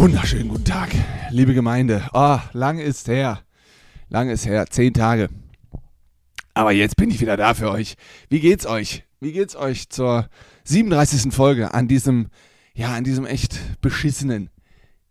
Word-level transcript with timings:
Wunderschönen 0.00 0.48
guten 0.48 0.64
Tag, 0.64 0.88
liebe 1.28 1.52
Gemeinde. 1.52 2.08
Oh, 2.14 2.38
lang 2.54 2.78
ist 2.78 3.06
her. 3.06 3.42
Lang 4.08 4.30
ist 4.30 4.46
her. 4.46 4.64
Zehn 4.70 4.94
Tage. 4.94 5.28
Aber 6.54 6.72
jetzt 6.72 6.96
bin 6.96 7.10
ich 7.10 7.20
wieder 7.20 7.36
da 7.36 7.52
für 7.52 7.70
euch. 7.70 7.96
Wie 8.30 8.40
geht's 8.40 8.64
euch? 8.64 9.04
Wie 9.20 9.32
geht's 9.32 9.56
euch 9.56 9.90
zur 9.90 10.30
37. 10.64 11.34
Folge 11.34 11.74
an 11.74 11.86
diesem, 11.86 12.28
ja, 12.72 12.94
an 12.94 13.04
diesem 13.04 13.26
echt 13.26 13.60
beschissenen 13.82 14.48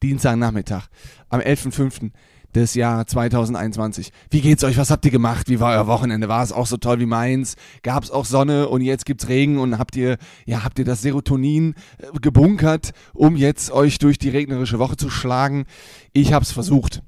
Dienstagnachmittag 0.01 0.87
am 1.29 1.39
11.05 1.39 2.09
des 2.55 2.73
Jahres 2.73 3.07
2021. 3.07 4.11
Wie 4.29 4.42
geht's 4.42 4.64
euch? 4.64 4.78
Was 4.78 4.92
habt 4.92 5.05
ihr 5.05 5.11
gemacht? 5.11 5.50
Wie 5.50 5.60
war 5.60 5.73
euer 5.73 5.87
Wochenende? 5.87 6.28
War 6.28 6.43
es 6.43 6.51
auch 6.51 6.65
so 6.65 6.78
toll 6.78 7.00
wie 7.00 7.06
meins? 7.06 7.56
Gab 7.83 8.04
es 8.04 8.11
auch 8.11 8.25
Sonne 8.25 8.69
und 8.69 8.82
jetzt 8.82 9.06
gibt's 9.06 9.28
Regen 9.28 9.57
und 9.57 9.78
habt 9.78 9.96
ihr, 9.96 10.18
ja, 10.46 10.64
habt 10.64 10.79
ihr 10.79 10.86
das 10.86 11.01
Serotonin 11.01 11.75
äh, 11.97 12.20
gebunkert, 12.20 12.92
um 13.14 13.36
jetzt 13.36 13.71
euch 13.71 14.00
durch 14.00 14.18
die 14.18 14.29
regnerische 14.29 14.79
Woche 14.79 14.97
zu 14.97 15.09
schlagen? 15.09 15.65
Ich 16.14 16.33
hab's 16.33 16.51
versucht. 16.51 17.04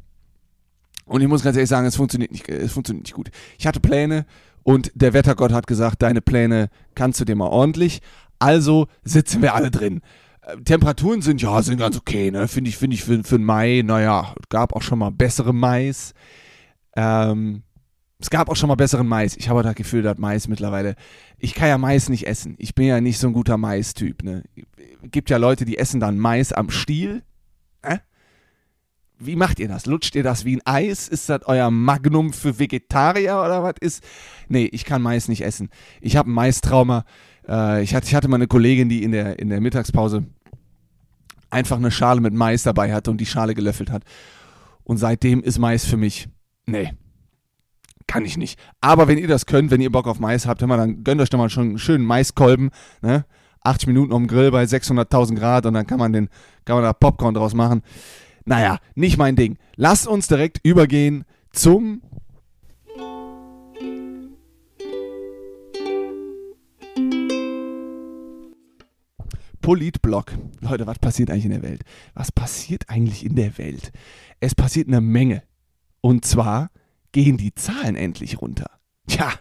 Und 1.05 1.21
ich 1.21 1.27
muss 1.27 1.43
ganz 1.43 1.57
ehrlich 1.57 1.69
sagen, 1.69 1.87
es 1.87 1.95
funktioniert 1.95 2.31
nicht, 2.31 2.47
es 2.47 2.71
funktioniert 2.71 3.05
nicht 3.05 3.15
gut. 3.15 3.31
Ich 3.57 3.67
hatte 3.67 3.79
Pläne 3.79 4.25
und 4.63 4.91
der 4.95 5.13
Wettergott 5.13 5.51
hat 5.51 5.67
gesagt, 5.67 6.01
deine 6.01 6.21
Pläne 6.21 6.69
kannst 6.95 7.19
du 7.19 7.25
dir 7.25 7.35
mal 7.35 7.47
ordentlich. 7.47 8.01
Also 8.39 8.87
sitzen 9.03 9.41
wir 9.41 9.53
alle 9.53 9.71
drin. 9.71 10.01
Temperaturen 10.65 11.21
sind 11.21 11.41
ja 11.41 11.61
sind 11.61 11.77
ganz 11.77 11.97
okay, 11.97 12.31
ne? 12.31 12.47
Finde 12.47 12.69
ich, 12.69 12.77
finde 12.77 12.95
ich 12.95 13.03
für, 13.03 13.23
für 13.23 13.39
Mai, 13.39 13.83
naja, 13.85 14.33
gab 14.49 14.73
auch 14.73 14.81
schon 14.81 14.99
mal 14.99 15.11
bessere 15.11 15.53
Mais. 15.53 16.13
Ähm, 16.95 17.63
es 18.21 18.29
gab 18.29 18.49
auch 18.49 18.55
schon 18.55 18.67
mal 18.67 18.75
besseren 18.75 19.07
Mais. 19.07 19.35
Ich 19.35 19.49
habe 19.49 19.63
das 19.63 19.75
Gefühl, 19.75 20.03
dass 20.03 20.17
Mais 20.17 20.47
mittlerweile. 20.47 20.95
Ich 21.39 21.55
kann 21.55 21.69
ja 21.69 21.77
Mais 21.77 22.07
nicht 22.07 22.27
essen. 22.27 22.55
Ich 22.59 22.75
bin 22.75 22.85
ja 22.85 23.01
nicht 23.01 23.17
so 23.17 23.27
ein 23.27 23.33
guter 23.33 23.57
Mais-Typ. 23.57 24.23
Ne? 24.23 24.43
Gibt 25.03 25.31
ja 25.31 25.37
Leute, 25.37 25.65
die 25.65 25.79
essen 25.79 25.99
dann 25.99 26.19
Mais 26.19 26.53
am 26.53 26.69
Stiel. 26.69 27.23
Äh? 27.81 27.97
Wie 29.17 29.35
macht 29.35 29.59
ihr 29.59 29.67
das? 29.67 29.87
Lutscht 29.87 30.15
ihr 30.15 30.23
das 30.23 30.45
wie 30.45 30.57
ein 30.57 30.61
Eis? 30.65 31.07
Ist 31.07 31.29
das 31.29 31.41
euer 31.45 31.71
Magnum 31.71 32.31
für 32.31 32.59
Vegetarier 32.59 33.41
oder 33.43 33.63
was 33.63 33.75
ist? 33.79 34.03
Nee, 34.49 34.69
ich 34.71 34.85
kann 34.85 35.01
Mais 35.01 35.27
nicht 35.27 35.43
essen. 35.43 35.69
Ich 35.99 36.15
habe 36.15 36.29
ein 36.29 36.33
Maistrauma. 36.33 37.05
Äh, 37.47 37.81
ich, 37.81 37.95
hatte, 37.95 38.05
ich 38.05 38.13
hatte 38.13 38.27
mal 38.27 38.35
eine 38.35 38.47
Kollegin, 38.47 38.87
die 38.87 39.03
in 39.03 39.11
der, 39.11 39.39
in 39.39 39.49
der 39.49 39.61
Mittagspause 39.61 40.25
einfach 41.51 41.77
eine 41.77 41.91
Schale 41.91 42.21
mit 42.21 42.33
Mais 42.33 42.63
dabei 42.63 42.93
hatte 42.93 43.11
und 43.11 43.19
die 43.19 43.25
Schale 43.25 43.53
gelöffelt 43.53 43.91
hat. 43.91 44.03
Und 44.83 44.97
seitdem 44.97 45.43
ist 45.43 45.59
Mais 45.59 45.85
für 45.85 45.97
mich, 45.97 46.27
nee, 46.65 46.91
kann 48.07 48.25
ich 48.25 48.37
nicht. 48.37 48.59
Aber 48.81 49.07
wenn 49.07 49.17
ihr 49.17 49.27
das 49.27 49.45
könnt, 49.45 49.71
wenn 49.71 49.81
ihr 49.81 49.91
Bock 49.91 50.07
auf 50.07 50.19
Mais 50.19 50.45
habt, 50.45 50.61
mal, 50.61 50.77
dann 50.77 51.03
gönnt 51.03 51.21
euch 51.21 51.29
doch 51.29 51.37
mal 51.37 51.49
schon 51.49 51.69
einen 51.69 51.79
schönen 51.79 52.05
Maiskolben, 52.05 52.71
ne? 53.01 53.25
80 53.63 53.87
Minuten 53.87 54.11
um 54.11 54.25
Grill 54.27 54.51
bei 54.51 54.63
600.000 54.63 55.35
Grad 55.35 55.65
und 55.67 55.75
dann 55.75 55.85
kann 55.85 55.99
man 55.99 56.11
den, 56.13 56.29
kann 56.65 56.77
man 56.77 56.83
da 56.83 56.93
Popcorn 56.93 57.35
draus 57.35 57.53
machen. 57.53 57.83
Naja, 58.43 58.79
nicht 58.95 59.17
mein 59.17 59.35
Ding. 59.35 59.57
Lasst 59.75 60.07
uns 60.07 60.27
direkt 60.27 60.59
übergehen 60.63 61.25
zum 61.51 62.01
Politblock. 69.61 70.33
Leute, 70.59 70.87
was 70.87 70.99
passiert 70.99 71.29
eigentlich 71.29 71.45
in 71.45 71.51
der 71.51 71.63
Welt? 71.63 71.83
Was 72.13 72.31
passiert 72.31 72.89
eigentlich 72.89 73.25
in 73.25 73.35
der 73.35 73.57
Welt? 73.57 73.91
Es 74.39 74.55
passiert 74.55 74.87
eine 74.87 75.01
Menge. 75.01 75.43
Und 76.01 76.25
zwar 76.25 76.71
gehen 77.11 77.37
die 77.37 77.53
Zahlen 77.53 77.95
endlich 77.95 78.41
runter. 78.41 78.69
Tja, 79.07 79.31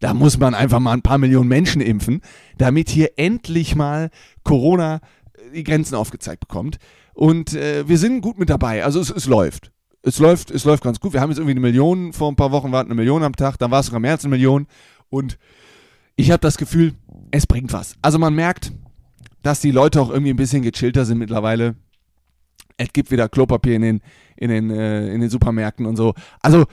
da 0.00 0.14
muss 0.14 0.38
man 0.38 0.54
einfach 0.54 0.80
mal 0.80 0.92
ein 0.92 1.02
paar 1.02 1.18
Millionen 1.18 1.48
Menschen 1.48 1.80
impfen, 1.80 2.22
damit 2.58 2.88
hier 2.88 3.12
endlich 3.16 3.76
mal 3.76 4.10
Corona 4.44 4.96
äh, 5.34 5.52
die 5.54 5.64
Grenzen 5.64 5.94
aufgezeigt 5.94 6.40
bekommt. 6.40 6.78
Und 7.12 7.54
äh, 7.54 7.86
wir 7.88 7.98
sind 7.98 8.22
gut 8.22 8.38
mit 8.38 8.50
dabei. 8.50 8.84
Also 8.84 9.00
es, 9.00 9.10
es 9.10 9.26
läuft. 9.26 9.72
Es 10.02 10.18
läuft, 10.18 10.50
es 10.50 10.64
läuft 10.64 10.82
ganz 10.82 10.98
gut. 11.00 11.12
Wir 11.12 11.20
haben 11.20 11.30
jetzt 11.30 11.38
irgendwie 11.38 11.52
eine 11.52 11.60
Million, 11.60 12.14
vor 12.14 12.30
ein 12.30 12.36
paar 12.36 12.52
Wochen 12.52 12.72
war 12.72 12.82
eine 12.82 12.94
Million 12.94 13.22
am 13.22 13.36
Tag, 13.36 13.58
dann 13.58 13.70
war 13.70 13.80
es 13.80 13.86
sogar 13.86 14.00
mehr 14.00 14.12
als 14.12 14.24
eine 14.24 14.30
Million. 14.30 14.66
Und 15.10 15.38
ich 16.16 16.30
habe 16.30 16.40
das 16.40 16.56
Gefühl, 16.56 16.94
es 17.30 17.46
bringt 17.46 17.72
was. 17.74 17.96
Also 18.00 18.18
man 18.18 18.34
merkt, 18.34 18.72
dass 19.42 19.60
die 19.60 19.70
Leute 19.70 20.00
auch 20.00 20.10
irgendwie 20.10 20.30
ein 20.30 20.36
bisschen 20.36 20.62
gechillter 20.62 21.04
sind 21.04 21.18
mittlerweile. 21.18 21.76
Es 22.76 22.92
gibt 22.94 23.10
wieder 23.10 23.28
Klopapier 23.28 23.76
in 23.76 23.82
den, 23.82 24.00
in 24.36 24.48
den, 24.48 24.70
äh, 24.70 25.12
in 25.12 25.20
den 25.20 25.28
Supermärkten 25.28 25.84
und 25.84 25.96
so. 25.96 26.14
Also 26.40 26.64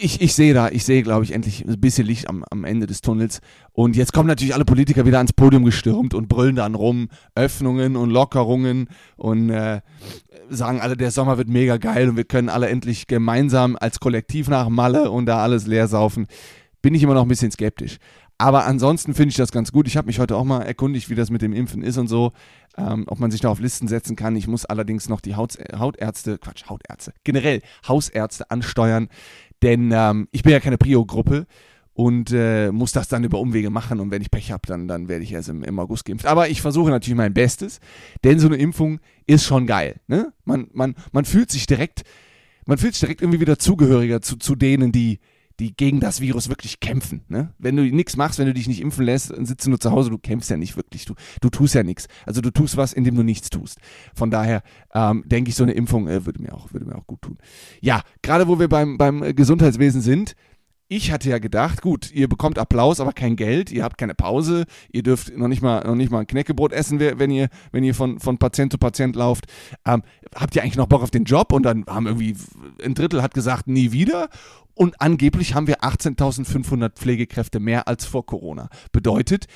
ich, 0.00 0.22
ich 0.22 0.34
sehe 0.34 0.54
da, 0.54 0.70
ich 0.70 0.82
sehe, 0.84 1.02
glaube 1.02 1.24
ich, 1.24 1.32
endlich 1.32 1.66
ein 1.66 1.78
bisschen 1.78 2.06
Licht 2.06 2.26
am, 2.28 2.42
am 2.50 2.64
Ende 2.64 2.86
des 2.86 3.02
Tunnels. 3.02 3.40
Und 3.72 3.94
jetzt 3.94 4.14
kommen 4.14 4.28
natürlich 4.28 4.54
alle 4.54 4.64
Politiker 4.64 5.04
wieder 5.04 5.18
ans 5.18 5.34
Podium 5.34 5.66
gestürmt 5.66 6.14
und 6.14 6.28
brüllen 6.28 6.56
dann 6.56 6.74
rum, 6.74 7.10
Öffnungen 7.34 7.96
und 7.96 8.08
Lockerungen 8.08 8.88
und 9.16 9.50
äh, 9.50 9.82
sagen 10.48 10.80
alle, 10.80 10.96
der 10.96 11.10
Sommer 11.10 11.36
wird 11.36 11.48
mega 11.48 11.76
geil 11.76 12.08
und 12.08 12.16
wir 12.16 12.24
können 12.24 12.48
alle 12.48 12.70
endlich 12.70 13.06
gemeinsam 13.06 13.76
als 13.78 14.00
Kollektiv 14.00 14.48
nach 14.48 14.70
Malle 14.70 15.10
und 15.10 15.26
da 15.26 15.42
alles 15.42 15.66
leer 15.66 15.86
saufen. 15.86 16.26
Bin 16.80 16.94
ich 16.94 17.02
immer 17.02 17.14
noch 17.14 17.22
ein 17.22 17.28
bisschen 17.28 17.52
skeptisch. 17.52 17.98
Aber 18.42 18.66
ansonsten 18.66 19.14
finde 19.14 19.28
ich 19.28 19.36
das 19.36 19.52
ganz 19.52 19.70
gut. 19.70 19.86
Ich 19.86 19.96
habe 19.96 20.08
mich 20.08 20.18
heute 20.18 20.34
auch 20.34 20.42
mal 20.42 20.62
erkundigt, 20.62 21.08
wie 21.08 21.14
das 21.14 21.30
mit 21.30 21.42
dem 21.42 21.52
Impfen 21.52 21.80
ist 21.84 21.96
und 21.96 22.08
so, 22.08 22.32
ähm, 22.76 23.04
ob 23.06 23.20
man 23.20 23.30
sich 23.30 23.40
da 23.40 23.48
auf 23.48 23.60
Listen 23.60 23.86
setzen 23.86 24.16
kann. 24.16 24.34
Ich 24.34 24.48
muss 24.48 24.64
allerdings 24.64 25.08
noch 25.08 25.20
die 25.20 25.36
Haut, 25.36 25.58
Hautärzte, 25.78 26.38
Quatsch, 26.38 26.68
Hautärzte, 26.68 27.12
generell 27.22 27.62
Hausärzte 27.86 28.50
ansteuern, 28.50 29.10
denn 29.62 29.92
ähm, 29.94 30.26
ich 30.32 30.42
bin 30.42 30.50
ja 30.50 30.58
keine 30.58 30.76
Prio-Gruppe 30.76 31.46
und 31.92 32.32
äh, 32.32 32.72
muss 32.72 32.90
das 32.90 33.06
dann 33.06 33.22
über 33.22 33.38
Umwege 33.38 33.70
machen 33.70 34.00
und 34.00 34.10
wenn 34.10 34.22
ich 34.22 34.32
Pech 34.32 34.50
habe, 34.50 34.66
dann, 34.66 34.88
dann 34.88 35.06
werde 35.06 35.22
ich 35.22 35.30
erst 35.30 35.48
im, 35.48 35.62
im, 35.62 35.78
August 35.78 36.04
geimpft. 36.04 36.26
Aber 36.26 36.48
ich 36.48 36.62
versuche 36.62 36.90
natürlich 36.90 37.16
mein 37.16 37.34
Bestes, 37.34 37.78
denn 38.24 38.40
so 38.40 38.48
eine 38.48 38.56
Impfung 38.56 38.98
ist 39.24 39.44
schon 39.44 39.68
geil. 39.68 40.00
Ne? 40.08 40.32
Man, 40.44 40.66
man, 40.72 40.96
man 41.12 41.24
fühlt 41.24 41.52
sich 41.52 41.66
direkt, 41.68 42.02
man 42.66 42.76
fühlt 42.76 42.94
sich 42.94 43.02
direkt 43.02 43.22
irgendwie 43.22 43.38
wieder 43.38 43.60
zugehöriger 43.60 44.20
zu, 44.20 44.36
zu 44.36 44.56
denen, 44.56 44.90
die, 44.90 45.20
die 45.60 45.76
gegen 45.76 46.00
das 46.00 46.20
Virus 46.20 46.48
wirklich 46.48 46.80
kämpfen. 46.80 47.22
Ne? 47.28 47.52
Wenn 47.58 47.76
du 47.76 47.82
nichts 47.82 48.16
machst, 48.16 48.38
wenn 48.38 48.46
du 48.46 48.54
dich 48.54 48.68
nicht 48.68 48.80
impfen 48.80 49.04
lässt, 49.04 49.30
dann 49.30 49.46
sitzt 49.46 49.66
du 49.66 49.70
nur 49.70 49.80
zu 49.80 49.90
Hause, 49.90 50.10
du 50.10 50.18
kämpfst 50.18 50.50
ja 50.50 50.56
nicht 50.56 50.76
wirklich. 50.76 51.04
Du, 51.04 51.14
du 51.40 51.50
tust 51.50 51.74
ja 51.74 51.82
nichts. 51.82 52.06
Also 52.26 52.40
du 52.40 52.50
tust 52.50 52.76
was, 52.76 52.92
indem 52.92 53.16
du 53.16 53.22
nichts 53.22 53.50
tust. 53.50 53.78
Von 54.14 54.30
daher 54.30 54.62
ähm, 54.94 55.24
denke 55.26 55.50
ich, 55.50 55.56
so 55.56 55.62
eine 55.62 55.72
Impfung 55.72 56.08
äh, 56.08 56.26
würde, 56.26 56.42
mir 56.42 56.54
auch, 56.54 56.72
würde 56.72 56.86
mir 56.86 56.96
auch 56.96 57.06
gut 57.06 57.22
tun. 57.22 57.38
Ja, 57.80 58.02
gerade 58.22 58.48
wo 58.48 58.58
wir 58.58 58.68
beim, 58.68 58.98
beim 58.98 59.34
Gesundheitswesen 59.34 60.00
sind, 60.00 60.34
ich 60.96 61.10
hatte 61.10 61.30
ja 61.30 61.38
gedacht, 61.38 61.80
gut, 61.80 62.12
ihr 62.12 62.28
bekommt 62.28 62.58
Applaus, 62.58 63.00
aber 63.00 63.12
kein 63.12 63.34
Geld, 63.34 63.72
ihr 63.72 63.82
habt 63.82 63.96
keine 63.96 64.14
Pause, 64.14 64.66
ihr 64.90 65.02
dürft 65.02 65.34
noch 65.34 65.48
nicht 65.48 65.62
mal, 65.62 65.82
noch 65.86 65.94
nicht 65.94 66.12
mal 66.12 66.20
ein 66.20 66.26
Knäckebrot 66.26 66.72
essen, 66.72 67.00
wenn 67.00 67.30
ihr, 67.30 67.48
wenn 67.70 67.82
ihr 67.82 67.94
von, 67.94 68.20
von 68.20 68.36
Patient 68.36 68.72
zu 68.72 68.78
Patient 68.78 69.16
lauft. 69.16 69.46
Ähm, 69.86 70.02
habt 70.34 70.54
ihr 70.54 70.62
eigentlich 70.62 70.76
noch 70.76 70.88
Bock 70.88 71.02
auf 71.02 71.10
den 71.10 71.24
Job? 71.24 71.52
Und 71.52 71.62
dann 71.62 71.86
haben 71.86 72.06
irgendwie 72.06 72.36
ein 72.84 72.94
Drittel 72.94 73.22
hat 73.22 73.32
gesagt, 73.32 73.68
nie 73.68 73.92
wieder. 73.92 74.28
Und 74.74 75.00
angeblich 75.00 75.54
haben 75.54 75.66
wir 75.66 75.80
18.500 75.80 76.90
Pflegekräfte 76.90 77.58
mehr 77.58 77.88
als 77.88 78.04
vor 78.04 78.26
Corona. 78.26 78.68
Bedeutet, 78.92 79.46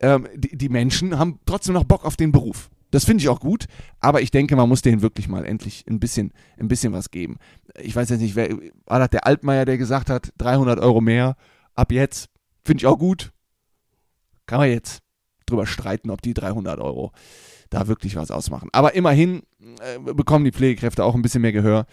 ähm, 0.00 0.26
die, 0.34 0.56
die 0.56 0.68
Menschen 0.70 1.18
haben 1.18 1.38
trotzdem 1.44 1.74
noch 1.74 1.84
Bock 1.84 2.06
auf 2.06 2.16
den 2.16 2.32
Beruf. 2.32 2.70
Das 2.90 3.04
finde 3.04 3.22
ich 3.22 3.28
auch 3.28 3.40
gut, 3.40 3.66
aber 4.00 4.22
ich 4.22 4.30
denke, 4.30 4.56
man 4.56 4.68
muss 4.68 4.82
denen 4.82 5.02
wirklich 5.02 5.28
mal 5.28 5.44
endlich 5.44 5.84
ein 5.88 6.00
bisschen, 6.00 6.32
ein 6.58 6.68
bisschen 6.68 6.92
was 6.92 7.10
geben. 7.10 7.36
Ich 7.80 7.94
weiß 7.94 8.08
jetzt 8.08 8.20
nicht, 8.20 8.34
wer 8.34 8.48
war 8.86 8.98
das 8.98 9.10
der 9.10 9.26
Altmaier, 9.26 9.64
der 9.64 9.76
gesagt 9.76 10.08
hat, 10.08 10.32
300 10.38 10.80
Euro 10.80 11.00
mehr 11.00 11.36
ab 11.74 11.92
jetzt, 11.92 12.30
finde 12.64 12.82
ich 12.82 12.86
auch 12.86 12.98
gut. 12.98 13.32
Kann 14.46 14.60
man 14.60 14.70
jetzt 14.70 15.02
drüber 15.44 15.66
streiten, 15.66 16.10
ob 16.10 16.22
die 16.22 16.34
300 16.34 16.78
Euro 16.78 17.12
da 17.70 17.86
wirklich 17.86 18.16
was 18.16 18.30
ausmachen. 18.30 18.70
Aber 18.72 18.94
immerhin 18.94 19.42
äh, 19.80 19.98
bekommen 19.98 20.44
die 20.44 20.52
Pflegekräfte 20.52 21.04
auch 21.04 21.14
ein 21.14 21.22
bisschen 21.22 21.42
mehr 21.42 21.52
Gehör 21.52 21.86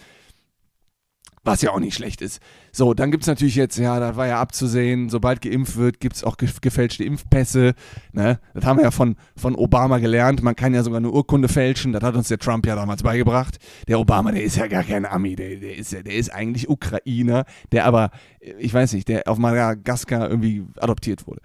was 1.45 1.62
ja 1.62 1.71
auch 1.71 1.80
nicht 1.80 1.95
schlecht 1.95 2.21
ist. 2.21 2.42
So, 2.71 2.94
dann 2.94 3.12
gibt 3.12 3.24
es 3.24 3.27
natürlich 3.27 3.56
jetzt, 3.56 3.77
ja, 3.77 4.00
da 4.00 4.15
war 4.15 4.27
ja 4.27 4.42
abzusehen, 4.42 5.09
sobald 5.09 5.42
geimpft 5.42 5.77
wird, 5.77 6.00
gibt 6.00 6.15
es 6.15 6.24
auch 6.24 6.38
gefälschte 6.38 7.03
Impfpässe. 7.03 7.75
Ne? 8.12 8.39
Das 8.53 8.65
haben 8.65 8.77
wir 8.77 8.83
ja 8.83 8.92
von, 8.92 9.15
von 9.38 9.56
Obama 9.56 10.00
gelernt. 10.00 10.42
Man 10.42 10.56
kann 10.56 10.74
ja 10.74 10.83
sogar 10.83 10.97
eine 10.97 11.12
Urkunde 11.12 11.47
fälschen. 11.47 11.94
Das 11.94 12.03
hat 12.03 12.15
uns 12.15 12.27
der 12.27 12.39
Trump 12.39 12.65
ja 12.65 12.75
damals 12.75 13.03
beigebracht. 13.03 13.59
Der 13.88 14.00
Obama, 14.00 14.31
der 14.31 14.44
ist 14.44 14.57
ja 14.57 14.68
gar 14.68 14.83
kein 14.83 15.06
Ami, 15.06 15.36
der, 15.36 15.56
der, 15.57 15.77
ist, 15.77 15.94
der 15.94 16.06
ist 16.06 16.33
eigentlich 16.33 16.68
Ukrainer, 16.68 17.45
der 17.71 17.86
aber, 17.86 18.09
ich 18.59 18.74
weiß 18.74 18.94
nicht, 18.94 19.07
der 19.07 19.27
auf 19.27 19.38
Madagaskar 19.38 20.30
irgendwie 20.30 20.63
adoptiert 20.77 21.27
wurde. 21.27 21.41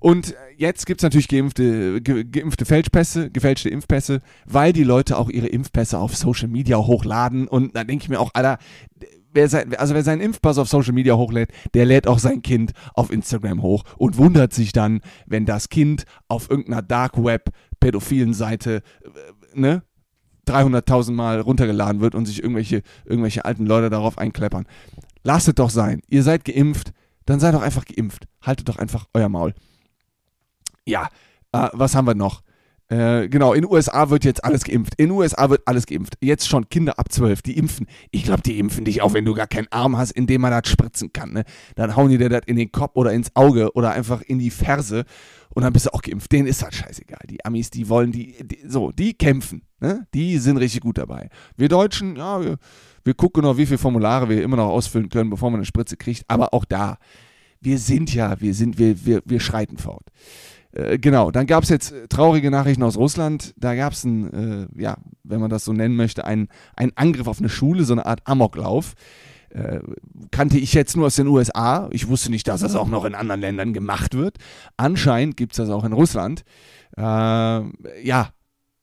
Und 0.00 0.34
jetzt 0.56 0.86
gibt 0.86 1.00
es 1.00 1.02
natürlich 1.02 1.28
geimpfte, 1.28 2.00
ge, 2.00 2.24
geimpfte 2.24 2.64
Fälschpässe, 2.64 3.30
gefälschte 3.30 3.68
Impfpässe, 3.68 4.20
weil 4.46 4.72
die 4.72 4.82
Leute 4.82 5.18
auch 5.18 5.28
ihre 5.28 5.46
Impfpässe 5.46 5.98
auf 5.98 6.16
Social 6.16 6.48
Media 6.48 6.78
hochladen. 6.78 7.46
Und 7.46 7.76
da 7.76 7.84
denke 7.84 8.04
ich 8.04 8.08
mir 8.08 8.18
auch, 8.18 8.30
Alter, 8.32 8.58
wer 9.32 9.48
sein, 9.48 9.74
also 9.74 9.94
wer 9.94 10.02
seinen 10.02 10.20
Impfpass 10.20 10.58
auf 10.58 10.68
Social 10.68 10.92
Media 10.92 11.14
hochlädt, 11.14 11.50
der 11.74 11.86
lädt 11.86 12.06
auch 12.06 12.18
sein 12.18 12.42
Kind 12.42 12.72
auf 12.94 13.10
Instagram 13.10 13.62
hoch 13.62 13.84
und 13.96 14.18
wundert 14.18 14.52
sich 14.52 14.72
dann, 14.72 15.00
wenn 15.26 15.46
das 15.46 15.68
Kind 15.68 16.04
auf 16.28 16.50
irgendeiner 16.50 16.82
Dark 16.82 17.22
Web 17.22 17.50
pädophilen 17.78 18.34
Seite, 18.34 18.82
äh, 19.02 19.58
ne, 19.58 19.82
300.000 20.46 21.12
Mal 21.12 21.40
runtergeladen 21.40 22.00
wird 22.00 22.14
und 22.14 22.26
sich 22.26 22.42
irgendwelche, 22.42 22.82
irgendwelche 23.04 23.44
alten 23.44 23.66
Leute 23.66 23.90
darauf 23.90 24.18
einkleppern. 24.18 24.66
Lasst 25.22 25.48
es 25.48 25.54
doch 25.54 25.70
sein. 25.70 26.00
Ihr 26.08 26.22
seid 26.22 26.44
geimpft, 26.44 26.92
dann 27.26 27.40
seid 27.40 27.54
doch 27.54 27.62
einfach 27.62 27.84
geimpft. 27.84 28.26
Haltet 28.42 28.68
doch 28.68 28.78
einfach 28.78 29.06
euer 29.14 29.28
Maul. 29.28 29.54
Ja, 30.86 31.08
äh, 31.52 31.68
was 31.72 31.94
haben 31.94 32.06
wir 32.06 32.14
noch? 32.14 32.42
Äh, 32.90 33.28
genau, 33.28 33.52
in 33.52 33.64
USA 33.64 34.10
wird 34.10 34.24
jetzt 34.24 34.44
alles 34.44 34.64
geimpft. 34.64 34.94
In 34.96 35.12
USA 35.12 35.48
wird 35.48 35.62
alles 35.64 35.86
geimpft. 35.86 36.14
Jetzt 36.20 36.48
schon 36.48 36.68
Kinder 36.68 36.98
ab 36.98 37.12
12, 37.12 37.40
die 37.42 37.56
impfen. 37.56 37.86
Ich 38.10 38.24
glaube, 38.24 38.42
die 38.42 38.58
impfen 38.58 38.84
dich 38.84 39.00
auch, 39.00 39.14
wenn 39.14 39.24
du 39.24 39.32
gar 39.32 39.46
keinen 39.46 39.68
Arm 39.70 39.96
hast, 39.96 40.10
in 40.10 40.26
dem 40.26 40.40
man 40.40 40.50
das 40.50 40.68
spritzen 40.68 41.12
kann. 41.12 41.32
Ne? 41.32 41.44
Dann 41.76 41.94
hauen 41.94 42.10
die 42.10 42.18
dir 42.18 42.28
das 42.28 42.42
in 42.46 42.56
den 42.56 42.72
Kopf 42.72 42.96
oder 42.96 43.12
ins 43.12 43.34
Auge 43.36 43.72
oder 43.74 43.92
einfach 43.92 44.22
in 44.22 44.40
die 44.40 44.50
Ferse 44.50 45.04
und 45.50 45.62
dann 45.62 45.72
bist 45.72 45.86
du 45.86 45.94
auch 45.94 46.02
geimpft. 46.02 46.32
Denen 46.32 46.48
ist 46.48 46.62
das 46.62 46.74
scheißegal. 46.74 47.20
Die 47.30 47.44
Amis, 47.44 47.70
die 47.70 47.88
wollen, 47.88 48.10
die, 48.10 48.34
die 48.42 48.58
so, 48.66 48.90
die 48.90 49.14
kämpfen. 49.14 49.62
Ne? 49.78 50.08
Die 50.12 50.38
sind 50.38 50.56
richtig 50.56 50.80
gut 50.80 50.98
dabei. 50.98 51.28
Wir 51.56 51.68
Deutschen, 51.68 52.16
ja, 52.16 52.42
wir, 52.42 52.56
wir 53.04 53.14
gucken 53.14 53.44
noch, 53.44 53.56
wie 53.56 53.66
viele 53.66 53.78
Formulare 53.78 54.28
wir 54.28 54.42
immer 54.42 54.56
noch 54.56 54.68
ausfüllen 54.68 55.08
können, 55.10 55.30
bevor 55.30 55.50
man 55.50 55.60
eine 55.60 55.64
Spritze 55.64 55.96
kriegt. 55.96 56.24
Aber 56.26 56.54
auch 56.54 56.64
da, 56.64 56.98
wir 57.60 57.78
sind 57.78 58.12
ja, 58.12 58.40
wir 58.40 58.52
sind, 58.52 58.78
wir, 58.78 59.06
wir, 59.06 59.22
wir 59.24 59.38
schreiten 59.38 59.78
fort. 59.78 60.08
Äh, 60.72 60.98
genau, 60.98 61.30
dann 61.30 61.46
gab 61.46 61.64
es 61.64 61.68
jetzt 61.68 61.92
äh, 61.92 62.08
traurige 62.08 62.50
Nachrichten 62.50 62.82
aus 62.82 62.96
Russland. 62.96 63.54
Da 63.56 63.74
gab 63.74 63.92
es 63.92 64.04
einen, 64.04 64.68
äh, 64.76 64.80
ja, 64.80 64.96
wenn 65.24 65.40
man 65.40 65.50
das 65.50 65.64
so 65.64 65.72
nennen 65.72 65.96
möchte, 65.96 66.24
einen, 66.24 66.48
einen 66.76 66.92
Angriff 66.94 67.26
auf 67.26 67.38
eine 67.38 67.48
Schule, 67.48 67.84
so 67.84 67.92
eine 67.92 68.06
Art 68.06 68.20
Amoklauf. 68.24 68.94
Äh, 69.50 69.80
kannte 70.30 70.58
ich 70.58 70.74
jetzt 70.74 70.96
nur 70.96 71.06
aus 71.06 71.16
den 71.16 71.26
USA. 71.26 71.88
Ich 71.92 72.08
wusste 72.08 72.30
nicht, 72.30 72.46
dass 72.46 72.60
das 72.60 72.76
auch 72.76 72.88
noch 72.88 73.04
in 73.04 73.16
anderen 73.16 73.40
Ländern 73.40 73.72
gemacht 73.72 74.14
wird. 74.14 74.36
Anscheinend 74.76 75.36
gibt 75.36 75.52
es 75.52 75.56
das 75.56 75.70
auch 75.70 75.84
in 75.84 75.92
Russland. 75.92 76.44
Äh, 76.96 77.02
ja, 77.02 78.28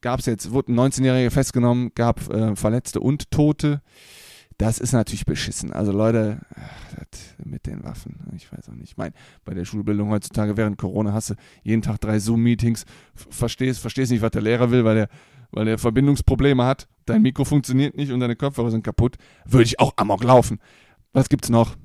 gab 0.02 0.20
es 0.20 0.26
jetzt, 0.26 0.52
wurde 0.52 0.74
ein 0.74 0.80
19-Jähriger 0.80 1.32
festgenommen, 1.32 1.92
gab 1.96 2.20
Verletzte 2.56 3.00
und 3.00 3.32
Tote. 3.32 3.82
Das 4.58 4.80
ist 4.80 4.92
natürlich 4.92 5.26
beschissen. 5.26 5.72
Also 5.72 5.92
Leute, 5.92 6.40
mit 7.44 7.68
den 7.68 7.84
Waffen, 7.84 8.16
ich 8.36 8.52
weiß 8.52 8.70
auch 8.70 8.74
nicht. 8.74 8.92
Ich 8.92 8.98
meine, 8.98 9.14
bei 9.46 9.54
der 9.54 9.66
Schulbildung 9.66 10.10
heutzutage 10.10 10.58
während 10.58 10.78
Corona 10.78 11.14
hast 11.14 11.32
du 11.32 11.36
jeden 11.64 11.84
Tag 11.84 12.02
drei 12.02 12.18
Zoom-Meetings, 12.18 12.86
verstehst, 13.14 13.80
verstehst 13.80 14.12
nicht, 14.12 14.22
was 14.22 14.32
der 14.32 14.42
Lehrer 14.42 14.72
will, 14.72 14.84
weil 14.84 14.96
der, 14.96 15.10
weil 15.52 15.66
der 15.66 15.78
Verbindungsprobleme 15.78 16.66
hat, 16.66 16.88
dein 17.06 17.22
Mikro 17.22 17.46
funktioniert 17.46 17.96
nicht 17.96 18.12
und 18.12 18.20
deine 18.20 18.36
Kopfhörer 18.36 18.72
sind 18.72 18.84
kaputt, 18.84 19.18
würde 19.46 19.64
ich 19.64 19.80
auch 19.80 19.94
amok 19.96 20.24
laufen. 20.24 20.60
Was 21.14 21.30
gibt's 21.30 21.50
noch? 21.50 21.76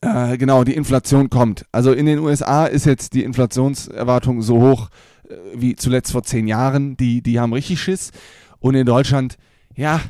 Äh, 0.00 0.38
genau, 0.38 0.64
die 0.64 0.74
Inflation 0.74 1.28
kommt. 1.28 1.66
Also 1.70 1.92
in 1.92 2.06
den 2.06 2.20
USA 2.20 2.64
ist 2.64 2.86
jetzt 2.86 3.12
die 3.12 3.24
Inflationserwartung 3.24 4.40
so 4.40 4.60
hoch 4.60 4.88
äh, 5.28 5.34
wie 5.54 5.76
zuletzt 5.76 6.12
vor 6.12 6.22
zehn 6.22 6.48
Jahren. 6.48 6.96
Die, 6.96 7.22
die 7.22 7.38
haben 7.38 7.52
richtig 7.52 7.80
Schiss. 7.82 8.10
Und 8.58 8.74
in 8.74 8.86
Deutschland, 8.86 9.36
ja, 9.76 10.00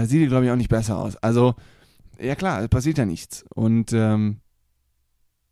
da 0.00 0.06
sieht 0.06 0.22
die, 0.22 0.28
glaube 0.28 0.46
ich, 0.46 0.50
auch 0.50 0.56
nicht 0.56 0.70
besser 0.70 0.96
aus. 0.96 1.16
Also, 1.16 1.54
ja 2.18 2.34
klar, 2.34 2.66
passiert 2.68 2.96
ja 2.96 3.04
nichts. 3.04 3.44
Und 3.54 3.92
ähm, 3.92 4.40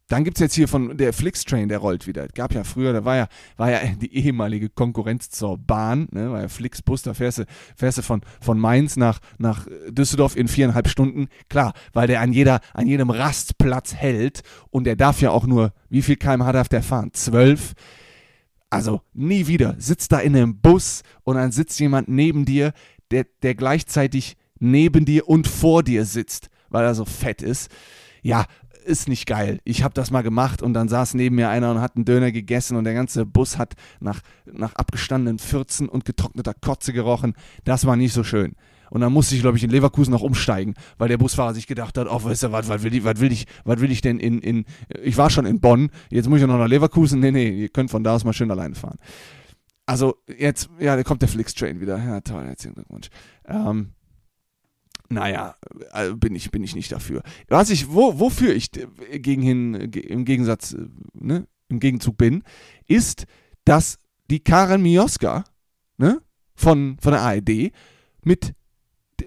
dann 0.08 0.24
gibt 0.24 0.38
es 0.38 0.40
jetzt 0.40 0.54
hier 0.54 0.68
von 0.68 0.96
der 0.96 1.12
Flixtrain, 1.12 1.68
der 1.68 1.78
rollt 1.78 2.06
wieder. 2.06 2.24
Es 2.24 2.32
gab 2.32 2.54
ja 2.54 2.64
früher, 2.64 2.94
da 2.94 3.04
war 3.04 3.16
ja, 3.16 3.28
war 3.58 3.70
ja 3.70 3.80
die 4.00 4.14
ehemalige 4.16 4.70
Konkurrenz 4.70 5.28
zur 5.28 5.58
Bahn, 5.58 6.08
ne? 6.12 6.32
war 6.32 6.40
ja 6.40 6.48
Flixbus, 6.48 7.02
da 7.02 7.12
fährst 7.12 7.38
du, 7.38 7.44
fährst 7.76 7.98
du 7.98 8.02
von, 8.02 8.22
von 8.40 8.58
Mainz 8.58 8.96
nach, 8.96 9.18
nach 9.36 9.66
Düsseldorf 9.90 10.34
in 10.34 10.48
viereinhalb 10.48 10.88
Stunden. 10.88 11.28
Klar, 11.50 11.74
weil 11.92 12.06
der 12.06 12.22
an, 12.22 12.32
jeder, 12.32 12.60
an 12.72 12.86
jedem 12.86 13.10
Rastplatz 13.10 13.94
hält 13.94 14.40
und 14.70 14.84
der 14.84 14.96
darf 14.96 15.20
ja 15.20 15.30
auch 15.30 15.46
nur, 15.46 15.74
wie 15.90 16.00
viel 16.00 16.16
kmh 16.16 16.52
darf 16.52 16.70
der 16.70 16.82
fahren? 16.82 17.10
Zwölf. 17.12 17.74
Also 18.70 19.02
nie 19.12 19.46
wieder. 19.46 19.74
Sitzt 19.78 20.12
da 20.12 20.20
in 20.20 20.34
einem 20.34 20.58
Bus 20.58 21.02
und 21.22 21.36
dann 21.36 21.52
sitzt 21.52 21.78
jemand 21.80 22.08
neben 22.08 22.46
dir, 22.46 22.72
der, 23.10 23.26
der 23.42 23.54
gleichzeitig 23.54 24.37
neben 24.58 25.04
dir 25.04 25.28
und 25.28 25.46
vor 25.46 25.82
dir 25.82 26.04
sitzt, 26.04 26.48
weil 26.68 26.84
er 26.84 26.94
so 26.94 27.04
fett 27.04 27.42
ist. 27.42 27.70
Ja, 28.22 28.46
ist 28.84 29.08
nicht 29.08 29.26
geil. 29.26 29.60
Ich 29.64 29.82
habe 29.82 29.94
das 29.94 30.10
mal 30.10 30.22
gemacht 30.22 30.62
und 30.62 30.72
dann 30.72 30.88
saß 30.88 31.14
neben 31.14 31.36
mir 31.36 31.50
einer 31.50 31.70
und 31.70 31.80
hat 31.80 31.96
einen 31.96 32.04
Döner 32.04 32.32
gegessen 32.32 32.76
und 32.76 32.84
der 32.84 32.94
ganze 32.94 33.26
Bus 33.26 33.58
hat 33.58 33.74
nach, 34.00 34.20
nach 34.50 34.74
abgestandenen 34.74 35.38
Fürzen 35.38 35.88
und 35.88 36.04
getrockneter 36.04 36.54
Kotze 36.54 36.92
gerochen. 36.92 37.34
Das 37.64 37.86
war 37.86 37.96
nicht 37.96 38.12
so 38.12 38.24
schön. 38.24 38.54
Und 38.90 39.02
dann 39.02 39.12
musste 39.12 39.34
ich, 39.34 39.42
glaube 39.42 39.58
ich, 39.58 39.64
in 39.64 39.70
Leverkusen 39.70 40.12
noch 40.12 40.22
umsteigen, 40.22 40.74
weil 40.96 41.08
der 41.08 41.18
Busfahrer 41.18 41.52
sich 41.52 41.66
gedacht 41.66 41.98
hat, 41.98 42.08
oh, 42.10 42.24
weißt 42.24 42.44
du, 42.44 42.52
was, 42.52 42.68
was, 42.68 42.82
will 42.82 42.94
ich, 42.94 43.04
was, 43.04 43.20
will 43.20 43.32
ich, 43.32 43.46
was 43.64 43.80
will 43.80 43.90
ich 43.90 44.00
denn 44.00 44.18
in, 44.18 44.40
in, 44.40 44.64
ich 45.02 45.18
war 45.18 45.28
schon 45.28 45.44
in 45.44 45.60
Bonn, 45.60 45.90
jetzt 46.10 46.28
muss 46.28 46.40
ich 46.40 46.46
noch 46.46 46.58
nach 46.58 46.68
Leverkusen. 46.68 47.20
Nee, 47.20 47.30
nee, 47.30 47.50
ihr 47.50 47.68
könnt 47.68 47.90
von 47.90 48.02
da 48.02 48.14
aus 48.14 48.24
mal 48.24 48.32
schön 48.32 48.50
alleine 48.50 48.74
fahren. 48.74 48.96
Also 49.84 50.16
jetzt, 50.26 50.68
ja, 50.78 50.96
da 50.96 51.02
kommt 51.02 51.22
der 51.22 51.28
Flix-Train 51.28 51.80
wieder. 51.80 51.98
Ja, 51.98 52.20
toll, 52.20 52.44
herzlichen 52.44 52.74
Glückwunsch. 52.74 53.08
Ähm, 53.46 53.92
naja, 55.08 55.56
also 55.90 56.16
bin 56.16 56.34
ich, 56.34 56.50
bin 56.50 56.62
ich 56.62 56.74
nicht 56.74 56.92
dafür. 56.92 57.22
Was 57.48 57.70
ich, 57.70 57.90
wo, 57.90 58.18
wofür 58.18 58.54
ich 58.54 58.70
gegen 58.70 59.42
hin, 59.42 59.74
im 59.74 60.24
Gegensatz, 60.24 60.76
ne, 61.14 61.46
im 61.68 61.80
Gegenzug 61.80 62.16
bin, 62.16 62.42
ist, 62.86 63.24
dass 63.64 63.98
die 64.30 64.40
Karen 64.40 64.82
Mioska, 64.82 65.44
ne, 65.96 66.20
von, 66.54 66.96
von 67.00 67.12
der 67.12 67.22
ARD 67.22 67.72
mit 68.22 68.54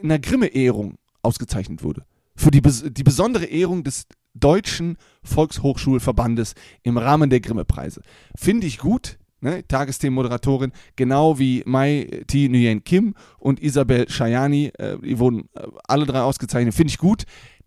einer 0.04 0.20
Grimme-Ehrung 0.20 0.98
ausgezeichnet 1.22 1.84
wurde. 1.84 2.06
Für 2.36 2.52
die, 2.52 2.62
die 2.62 3.04
besondere 3.04 3.46
Ehrung 3.46 3.84
des 3.84 4.06
Deutschen 4.34 4.98
Volkshochschulverbandes 5.24 6.54
im 6.84 6.98
Rahmen 6.98 7.30
der 7.30 7.42
Grimme-Preise. 7.42 8.02
Finde 8.36 8.68
ich 8.68 8.78
gut, 8.78 9.18
ne, 9.42 9.68
Tagesthemenmoderatorin, 9.68 10.72
genau 10.96 11.38
wie 11.40 11.64
Mai 11.66 12.24
T. 12.28 12.48
Nguyen 12.48 12.84
Kim 12.84 13.16
und 13.38 13.62
Isabel 13.62 14.10
Shayani, 14.10 14.72
äh, 14.78 14.98
die 15.00 15.20
wurden 15.20 15.50
äh, 15.54 15.68
alle 15.88 16.06
drei 16.06 16.22
ausgezeichnet, 16.22 16.74
finde 16.74 16.92
ich 16.92 16.98
gut, 16.98 17.24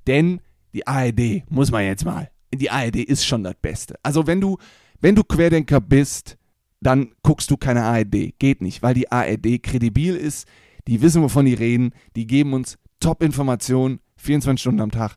denn 0.07 0.41
die 0.73 0.87
ARD, 0.87 1.43
muss 1.51 1.71
man 1.71 1.85
jetzt 1.85 2.05
mal, 2.05 2.31
die 2.53 2.71
ARD 2.71 2.97
ist 2.97 3.27
schon 3.27 3.45
das 3.45 3.55
Beste. 3.61 3.95
Also 4.03 4.27
wenn 4.27 4.41
du, 4.41 4.59
wenn 5.01 5.15
du 5.15 5.23
Querdenker 5.23 5.81
bist, 5.81 6.37
dann 6.81 7.13
guckst 7.23 7.51
du 7.51 7.57
keine 7.57 7.85
ARD. 7.85 8.39
Geht 8.39 8.61
nicht, 8.61 8.83
weil 8.83 8.95
die 8.95 9.11
ARD 9.11 9.63
kredibil 9.63 10.17
ist, 10.17 10.47
die 10.87 11.01
wissen, 11.01 11.23
wovon 11.23 11.47
die 11.47 11.55
reden, 11.55 11.93
die 12.15 12.27
geben 12.27 12.53
uns 12.53 12.79
Top-Informationen, 13.01 14.01
24 14.17 14.61
Stunden 14.61 14.81
am 14.81 14.91
Tag 14.91 15.17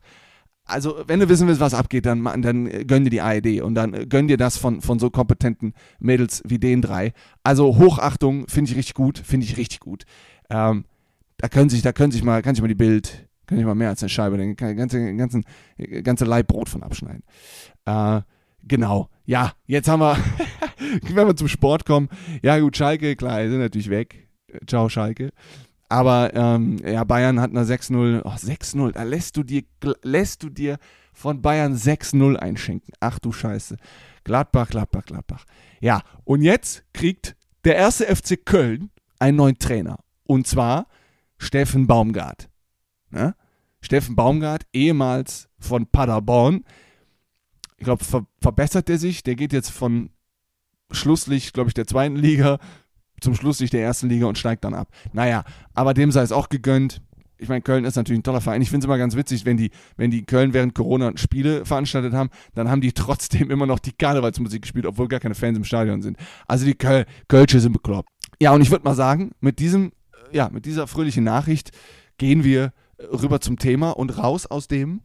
also 0.68 1.02
wenn 1.06 1.20
du 1.20 1.28
wissen 1.28 1.48
willst, 1.48 1.60
was 1.60 1.74
abgeht, 1.74 2.06
dann, 2.06 2.24
dann 2.42 2.86
gönn 2.86 3.04
dir 3.04 3.10
die 3.10 3.20
ARD 3.20 3.62
und 3.62 3.74
dann 3.74 4.08
gönn 4.08 4.28
dir 4.28 4.36
das 4.36 4.56
von, 4.56 4.80
von 4.82 4.98
so 4.98 5.10
kompetenten 5.10 5.72
Mädels 5.98 6.42
wie 6.46 6.58
den 6.58 6.82
drei. 6.82 7.12
Also 7.42 7.76
Hochachtung 7.78 8.46
finde 8.48 8.70
ich 8.70 8.76
richtig 8.76 8.94
gut, 8.94 9.18
finde 9.18 9.46
ich 9.46 9.56
richtig 9.56 9.80
gut. 9.80 10.04
Ähm, 10.50 10.84
da 11.38 11.48
können 11.48 11.70
sich, 11.70 11.82
da 11.82 11.92
können 11.92 12.12
sich 12.12 12.22
mal, 12.22 12.42
kann 12.42 12.54
ich 12.54 12.60
mal 12.60 12.68
die 12.68 12.74
Bild, 12.74 13.28
kann 13.46 13.58
ich 13.58 13.64
mal 13.64 13.74
mehr 13.74 13.88
als 13.88 14.02
eine 14.02 14.10
Scheibe, 14.10 14.36
den 14.36 14.56
ganzen, 14.56 15.16
ganzen, 15.16 15.44
ganze 16.02 16.24
Leib 16.24 16.48
Brot 16.48 16.68
von 16.68 16.82
abschneiden. 16.82 17.22
Äh, 17.86 18.20
genau. 18.62 19.08
Ja, 19.24 19.52
jetzt 19.66 19.88
haben 19.88 20.00
wir, 20.00 20.16
wenn 21.14 21.26
wir 21.26 21.36
zum 21.36 21.48
Sport 21.48 21.86
kommen, 21.86 22.08
ja 22.42 22.58
gut, 22.58 22.76
Schalke, 22.76 23.16
klar, 23.16 23.48
sind 23.48 23.58
natürlich 23.58 23.90
weg. 23.90 24.28
Ciao, 24.66 24.88
Schalke. 24.88 25.30
Aber 25.88 26.34
ähm, 26.34 26.78
ja, 26.84 27.04
Bayern 27.04 27.40
hat 27.40 27.50
eine 27.50 27.64
6-0. 27.64 28.22
Oh, 28.24 28.28
6-0. 28.28 28.92
Da 28.92 29.02
lässt 29.04 29.36
du 29.36 29.42
dir, 29.42 29.62
lässt 30.02 30.42
du 30.42 30.50
dir 30.50 30.78
von 31.12 31.40
Bayern 31.40 31.74
6-0 31.74 32.36
einschenken. 32.36 32.92
Ach 33.00 33.18
du 33.18 33.32
Scheiße. 33.32 33.76
Gladbach, 34.24 34.68
Gladbach, 34.68 35.04
Gladbach. 35.06 35.44
Ja, 35.80 36.02
und 36.24 36.42
jetzt 36.42 36.84
kriegt 36.92 37.36
der 37.64 37.76
erste 37.76 38.04
FC 38.04 38.44
Köln 38.44 38.90
einen 39.18 39.36
neuen 39.36 39.58
Trainer. 39.58 39.98
Und 40.24 40.46
zwar 40.46 40.86
Steffen 41.38 41.86
Baumgart. 41.86 42.50
Ne? 43.10 43.34
Steffen 43.80 44.16
Baumgart, 44.16 44.66
ehemals 44.72 45.48
von 45.58 45.86
Paderborn. 45.86 46.64
Ich 47.78 47.84
glaube, 47.84 48.04
ver 48.04 48.26
verbessert 48.40 48.90
er 48.90 48.98
sich. 48.98 49.22
Der 49.22 49.36
geht 49.36 49.52
jetzt 49.52 49.70
von 49.70 50.10
Schlusslicht, 50.90 51.54
glaube 51.54 51.70
ich, 51.70 51.74
der 51.74 51.86
zweiten 51.86 52.16
Liga 52.16 52.58
zum 53.20 53.34
Schluss 53.34 53.58
sich 53.58 53.70
der 53.70 53.82
ersten 53.82 54.08
Liga 54.08 54.26
und 54.26 54.38
steigt 54.38 54.64
dann 54.64 54.74
ab. 54.74 54.88
Naja, 55.12 55.44
aber 55.74 55.94
dem 55.94 56.12
sei 56.12 56.22
es 56.22 56.32
auch 56.32 56.48
gegönnt. 56.48 57.00
Ich 57.40 57.48
meine, 57.48 57.62
Köln 57.62 57.84
ist 57.84 57.94
natürlich 57.94 58.18
ein 58.18 58.24
toller 58.24 58.40
Verein. 58.40 58.62
Ich 58.62 58.70
finde 58.70 58.84
es 58.84 58.86
immer 58.86 58.98
ganz 58.98 59.14
witzig, 59.14 59.44
wenn 59.44 59.56
die, 59.56 59.70
wenn 59.96 60.10
die 60.10 60.24
Köln 60.24 60.54
während 60.54 60.74
Corona 60.74 61.12
Spiele 61.16 61.64
veranstaltet 61.64 62.12
haben, 62.12 62.30
dann 62.54 62.68
haben 62.68 62.80
die 62.80 62.92
trotzdem 62.94 63.50
immer 63.50 63.66
noch 63.66 63.78
die 63.78 63.92
Karnevalsmusik 63.92 64.62
gespielt, 64.62 64.86
obwohl 64.86 65.08
gar 65.08 65.20
keine 65.20 65.34
Fans 65.34 65.56
im 65.56 65.64
Stadion 65.64 66.02
sind. 66.02 66.16
Also 66.46 66.64
die 66.64 66.74
Köl 66.74 67.06
Kölsche 67.28 67.60
sind 67.60 67.72
bekloppt. 67.72 68.08
Ja, 68.40 68.52
und 68.52 68.60
ich 68.60 68.70
würde 68.70 68.84
mal 68.84 68.94
sagen, 68.94 69.32
mit 69.40 69.58
diesem, 69.58 69.92
ja, 70.32 70.48
mit 70.50 70.64
dieser 70.64 70.86
fröhlichen 70.86 71.24
Nachricht 71.24 71.70
gehen 72.18 72.44
wir 72.44 72.72
rüber 73.00 73.40
zum 73.40 73.58
Thema 73.58 73.90
und 73.90 74.18
raus 74.18 74.46
aus 74.46 74.66
dem 74.68 75.02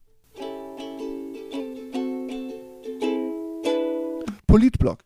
Politblock. 4.48 5.00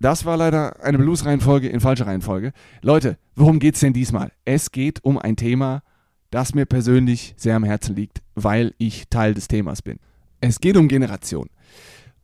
Das 0.00 0.24
war 0.24 0.36
leider 0.36 0.82
eine 0.84 0.98
Blues-Reihenfolge 0.98 1.68
in 1.68 1.80
falscher 1.80 2.06
Reihenfolge. 2.06 2.52
Leute, 2.82 3.18
worum 3.34 3.58
geht 3.58 3.74
es 3.74 3.80
denn 3.80 3.92
diesmal? 3.92 4.32
Es 4.44 4.72
geht 4.72 5.02
um 5.04 5.18
ein 5.18 5.36
Thema, 5.36 5.82
das 6.30 6.54
mir 6.54 6.66
persönlich 6.66 7.34
sehr 7.36 7.56
am 7.56 7.64
Herzen 7.64 7.96
liegt, 7.96 8.22
weil 8.34 8.74
ich 8.78 9.08
Teil 9.08 9.34
des 9.34 9.48
Themas 9.48 9.82
bin. 9.82 9.98
Es 10.40 10.60
geht 10.60 10.76
um 10.76 10.88
Generation. 10.88 11.48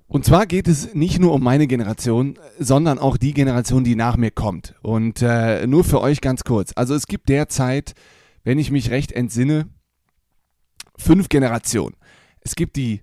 Und 0.07 0.27
zwar 0.27 0.45
geht 0.45 0.69
es 0.69 0.93
nicht 0.93 1.19
nur 1.19 1.33
um 1.33 1.43
meine 1.43 1.67
Generation, 1.67 2.39
sondern 2.59 2.99
auch 2.99 3.17
die 3.17 3.33
Generation, 3.33 3.83
die 3.85 3.97
nach 3.97 4.19
mir 4.19 4.31
kommt. 4.31 4.75
Und 4.83 5.23
äh, 5.23 5.67
nur 5.67 5.85
für 5.85 6.03
euch 6.03 6.21
ganz 6.21 6.45
kurz. 6.45 6.73
Also 6.77 6.95
es 6.95 7.07
gibt 7.07 7.31
derzeit, 7.31 7.95
wenn 8.45 8.59
ich 8.59 8.71
mich 8.71 8.91
recht 8.91 9.13
entsinne, 9.13 9.71
fünf 10.99 11.31
Generationen. 11.31 11.97
Es 12.41 12.55
gibt 12.55 12.77
die 12.77 13.01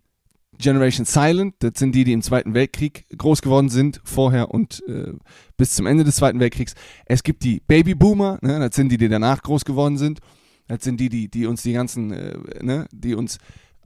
Generation 0.59 1.05
Silent, 1.05 1.55
das 1.59 1.73
sind 1.75 1.95
die, 1.95 2.03
die 2.03 2.13
im 2.13 2.21
Zweiten 2.21 2.53
Weltkrieg 2.53 3.05
groß 3.17 3.41
geworden 3.41 3.69
sind, 3.69 4.01
vorher 4.03 4.51
und 4.51 4.83
äh, 4.87 5.13
bis 5.57 5.73
zum 5.73 5.85
Ende 5.85 6.03
des 6.03 6.17
Zweiten 6.17 6.39
Weltkriegs. 6.39 6.75
Es 7.05 7.23
gibt 7.23 7.43
die 7.43 7.61
Babyboomer, 7.65 8.39
ne, 8.41 8.59
das 8.59 8.75
sind 8.75 8.91
die, 8.91 8.97
die 8.97 9.07
danach 9.07 9.41
groß 9.41 9.63
geworden 9.63 9.97
sind. 9.97 10.19
Das 10.67 10.83
sind 10.83 10.99
die, 10.99 11.09
die, 11.09 11.29
die 11.29 11.47
uns 11.47 11.63
die 11.63 11.73
ganzen, 11.73 12.11
äh, 12.11 12.37
ne, 12.61 12.87
die 12.91 13.15
uns 13.15 13.39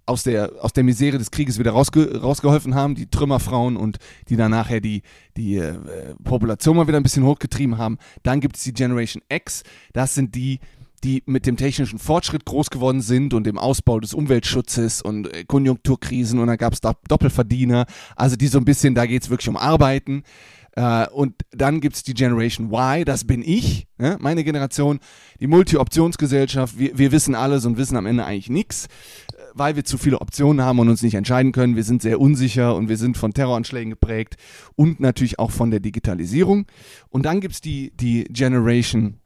aus 0.05 0.23
der, 0.23 0.51
aus 0.59 0.73
der 0.73 0.83
Misere 0.83 1.17
des 1.17 1.31
Krieges 1.31 1.59
wieder 1.59 1.71
rausge 1.71 2.19
rausgeholfen 2.19 2.75
haben, 2.75 2.95
die 2.95 3.09
Trümmerfrauen 3.09 3.77
und 3.77 3.97
die 4.29 4.35
dann 4.35 4.51
nachher 4.51 4.81
die, 4.81 5.01
die 5.37 5.57
äh, 5.57 5.75
Population 6.23 6.75
mal 6.75 6.87
wieder 6.87 6.97
ein 6.97 7.03
bisschen 7.03 7.23
hochgetrieben 7.23 7.77
haben. 7.77 7.97
Dann 8.23 8.41
gibt 8.41 8.57
es 8.57 8.63
die 8.63 8.73
Generation 8.73 9.23
X, 9.29 9.63
das 9.93 10.15
sind 10.15 10.35
die, 10.35 10.59
die 11.03 11.23
mit 11.25 11.45
dem 11.45 11.57
technischen 11.57 11.99
Fortschritt 11.99 12.45
groß 12.45 12.69
geworden 12.69 13.01
sind 13.01 13.33
und 13.33 13.45
dem 13.45 13.57
Ausbau 13.57 13.99
des 13.99 14.13
Umweltschutzes 14.13 15.01
und 15.01 15.33
äh, 15.33 15.43
Konjunkturkrisen 15.45 16.39
und 16.39 16.47
dann 16.47 16.57
gab 16.57 16.73
es 16.73 16.81
da 16.81 16.93
Doppelverdiener, 17.07 17.85
also 18.15 18.35
die 18.35 18.47
so 18.47 18.57
ein 18.57 18.65
bisschen, 18.65 18.95
da 18.95 19.05
geht 19.05 19.23
es 19.23 19.29
wirklich 19.29 19.49
um 19.49 19.57
Arbeiten. 19.57 20.23
Äh, 20.75 21.07
und 21.09 21.35
dann 21.51 21.81
gibt 21.81 21.95
es 21.95 22.03
die 22.03 22.15
Generation 22.15 22.71
Y, 22.71 23.05
das 23.05 23.25
bin 23.25 23.43
ich, 23.43 23.87
ne? 23.97 24.17
meine 24.19 24.43
Generation, 24.43 24.99
die 25.39 25.47
Multi-Optionsgesellschaft. 25.47 26.79
Wir, 26.79 26.97
wir 26.97 27.11
wissen 27.11 27.35
alles 27.35 27.65
und 27.65 27.77
wissen 27.77 27.95
am 27.95 28.07
Ende 28.07 28.25
eigentlich 28.25 28.49
nichts, 28.49 28.87
äh, 28.87 29.37
weil 29.53 29.75
wir 29.75 29.85
zu 29.85 29.99
viele 29.99 30.19
Optionen 30.19 30.65
haben 30.65 30.79
und 30.79 30.89
uns 30.89 31.03
nicht 31.03 31.13
entscheiden 31.13 31.51
können. 31.51 31.75
Wir 31.75 31.83
sind 31.83 32.01
sehr 32.01 32.19
unsicher 32.19 32.75
und 32.75 32.89
wir 32.89 32.97
sind 32.97 33.17
von 33.17 33.33
Terroranschlägen 33.33 33.91
geprägt 33.91 34.35
und 34.75 34.99
natürlich 34.99 35.37
auch 35.37 35.51
von 35.51 35.69
der 35.69 35.79
Digitalisierung. 35.79 36.65
Und 37.09 37.25
dann 37.25 37.39
gibt 37.39 37.53
es 37.53 37.61
die, 37.61 37.91
die 37.95 38.23
Generation 38.23 39.19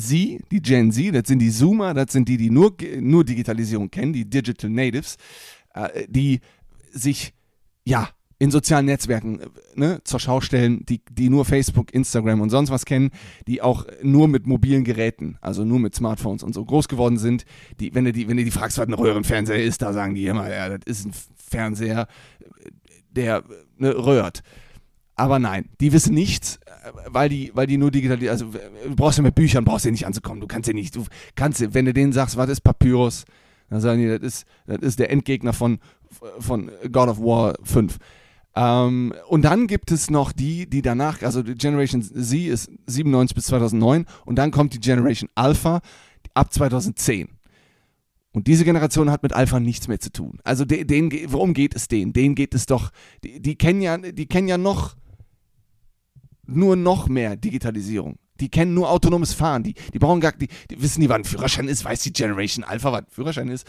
Z, 0.00 0.40
die 0.50 0.62
Gen 0.62 0.90
Z, 0.90 1.14
das 1.14 1.28
sind 1.28 1.40
die 1.40 1.50
Zoomer, 1.50 1.94
das 1.94 2.12
sind 2.12 2.28
die, 2.28 2.36
die 2.36 2.50
nur, 2.50 2.74
nur 3.00 3.24
Digitalisierung 3.24 3.90
kennen, 3.90 4.12
die 4.12 4.28
Digital 4.28 4.70
Natives, 4.70 5.16
äh, 5.74 6.06
die 6.08 6.40
sich, 6.92 7.34
ja, 7.84 8.08
in 8.40 8.50
sozialen 8.50 8.86
Netzwerken 8.86 9.40
ne, 9.74 10.00
zur 10.02 10.18
Schau 10.18 10.40
stellen, 10.40 10.84
die, 10.86 11.02
die 11.10 11.28
nur 11.28 11.44
Facebook, 11.44 11.92
Instagram 11.92 12.40
und 12.40 12.48
sonst 12.48 12.70
was 12.70 12.86
kennen, 12.86 13.10
die 13.46 13.60
auch 13.60 13.84
nur 14.02 14.28
mit 14.28 14.46
mobilen 14.46 14.82
Geräten, 14.82 15.36
also 15.42 15.62
nur 15.62 15.78
mit 15.78 15.94
Smartphones 15.94 16.42
und 16.42 16.54
so 16.54 16.64
groß 16.64 16.88
geworden 16.88 17.18
sind. 17.18 17.44
Die, 17.80 17.94
wenn, 17.94 18.06
du 18.06 18.12
die, 18.12 18.28
wenn 18.28 18.38
du 18.38 18.44
die 18.44 18.50
fragst, 18.50 18.78
was 18.78 18.88
ein 18.88 18.94
Röhrenfernseher 18.94 19.62
ist, 19.62 19.82
da 19.82 19.92
sagen 19.92 20.14
die 20.14 20.24
immer, 20.24 20.50
ja, 20.50 20.70
das 20.70 20.80
ist 20.86 21.06
ein 21.06 21.12
Fernseher, 21.36 22.08
der 23.10 23.44
ne, 23.76 23.94
röhrt. 23.94 24.42
Aber 25.20 25.38
nein, 25.38 25.68
die 25.82 25.92
wissen 25.92 26.14
nichts, 26.14 26.58
weil 27.06 27.28
die, 27.28 27.50
weil 27.52 27.66
die 27.66 27.76
nur 27.76 27.90
digital, 27.90 28.26
also 28.30 28.46
du 28.46 28.96
brauchst 28.96 29.18
ja 29.18 29.22
mit 29.22 29.34
Büchern, 29.34 29.66
brauchst 29.66 29.84
ja 29.84 29.90
nicht 29.90 30.06
anzukommen. 30.06 30.40
Du 30.40 30.46
kannst 30.46 30.66
ja 30.66 30.72
nicht, 30.72 30.96
du 30.96 31.04
kannst, 31.34 31.74
wenn 31.74 31.84
du 31.84 31.92
denen 31.92 32.14
sagst, 32.14 32.38
was 32.38 32.48
ist 32.48 32.62
Papyrus, 32.62 33.26
dann 33.68 33.82
sagen 33.82 34.00
die, 34.00 34.08
das 34.08 34.22
ist, 34.22 34.46
das 34.66 34.78
ist 34.78 34.98
der 34.98 35.10
Endgegner 35.10 35.52
von, 35.52 35.78
von 36.38 36.70
God 36.90 37.10
of 37.10 37.18
War 37.20 37.54
5. 37.64 37.98
Ähm, 38.56 39.12
und 39.28 39.42
dann 39.42 39.66
gibt 39.66 39.90
es 39.92 40.08
noch 40.08 40.32
die, 40.32 40.70
die 40.70 40.80
danach, 40.80 41.20
also 41.20 41.42
die 41.42 41.54
Generation 41.54 42.00
Z 42.00 42.16
ist 42.16 42.70
97 42.86 43.34
bis 43.34 43.44
2009 43.44 44.06
und 44.24 44.36
dann 44.36 44.50
kommt 44.52 44.72
die 44.72 44.80
Generation 44.80 45.28
Alpha 45.34 45.82
ab 46.32 46.50
2010. 46.50 47.28
Und 48.32 48.46
diese 48.46 48.64
Generation 48.64 49.10
hat 49.10 49.22
mit 49.22 49.34
Alpha 49.34 49.60
nichts 49.60 49.86
mehr 49.86 50.00
zu 50.00 50.10
tun. 50.12 50.38
Also 50.44 50.64
de, 50.64 50.84
denen, 50.84 51.10
worum 51.26 51.52
geht 51.52 51.76
es 51.76 51.88
denen? 51.88 52.14
Denen 52.14 52.34
geht 52.34 52.54
es 52.54 52.64
doch, 52.64 52.90
die, 53.22 53.42
die, 53.42 53.56
kennen 53.56 53.82
ja, 53.82 53.98
die 53.98 54.26
kennen 54.26 54.48
ja 54.48 54.56
noch, 54.56 54.96
nur 56.50 56.76
noch 56.76 57.08
mehr 57.08 57.36
Digitalisierung. 57.36 58.18
Die 58.40 58.48
kennen 58.48 58.74
nur 58.74 58.90
autonomes 58.90 59.34
Fahren. 59.34 59.62
Die, 59.62 59.74
die 59.92 59.98
brauchen 59.98 60.20
gar, 60.20 60.32
die, 60.32 60.48
die 60.70 60.82
wissen 60.82 61.00
nicht, 61.00 61.10
was 61.10 61.18
ein 61.18 61.24
Führerschein 61.24 61.68
ist, 61.68 61.84
weiß 61.84 62.02
die 62.02 62.12
Generation 62.12 62.64
Alpha, 62.64 62.92
was 62.92 63.00
ein 63.00 63.06
Führerschein 63.10 63.48
ist. 63.48 63.66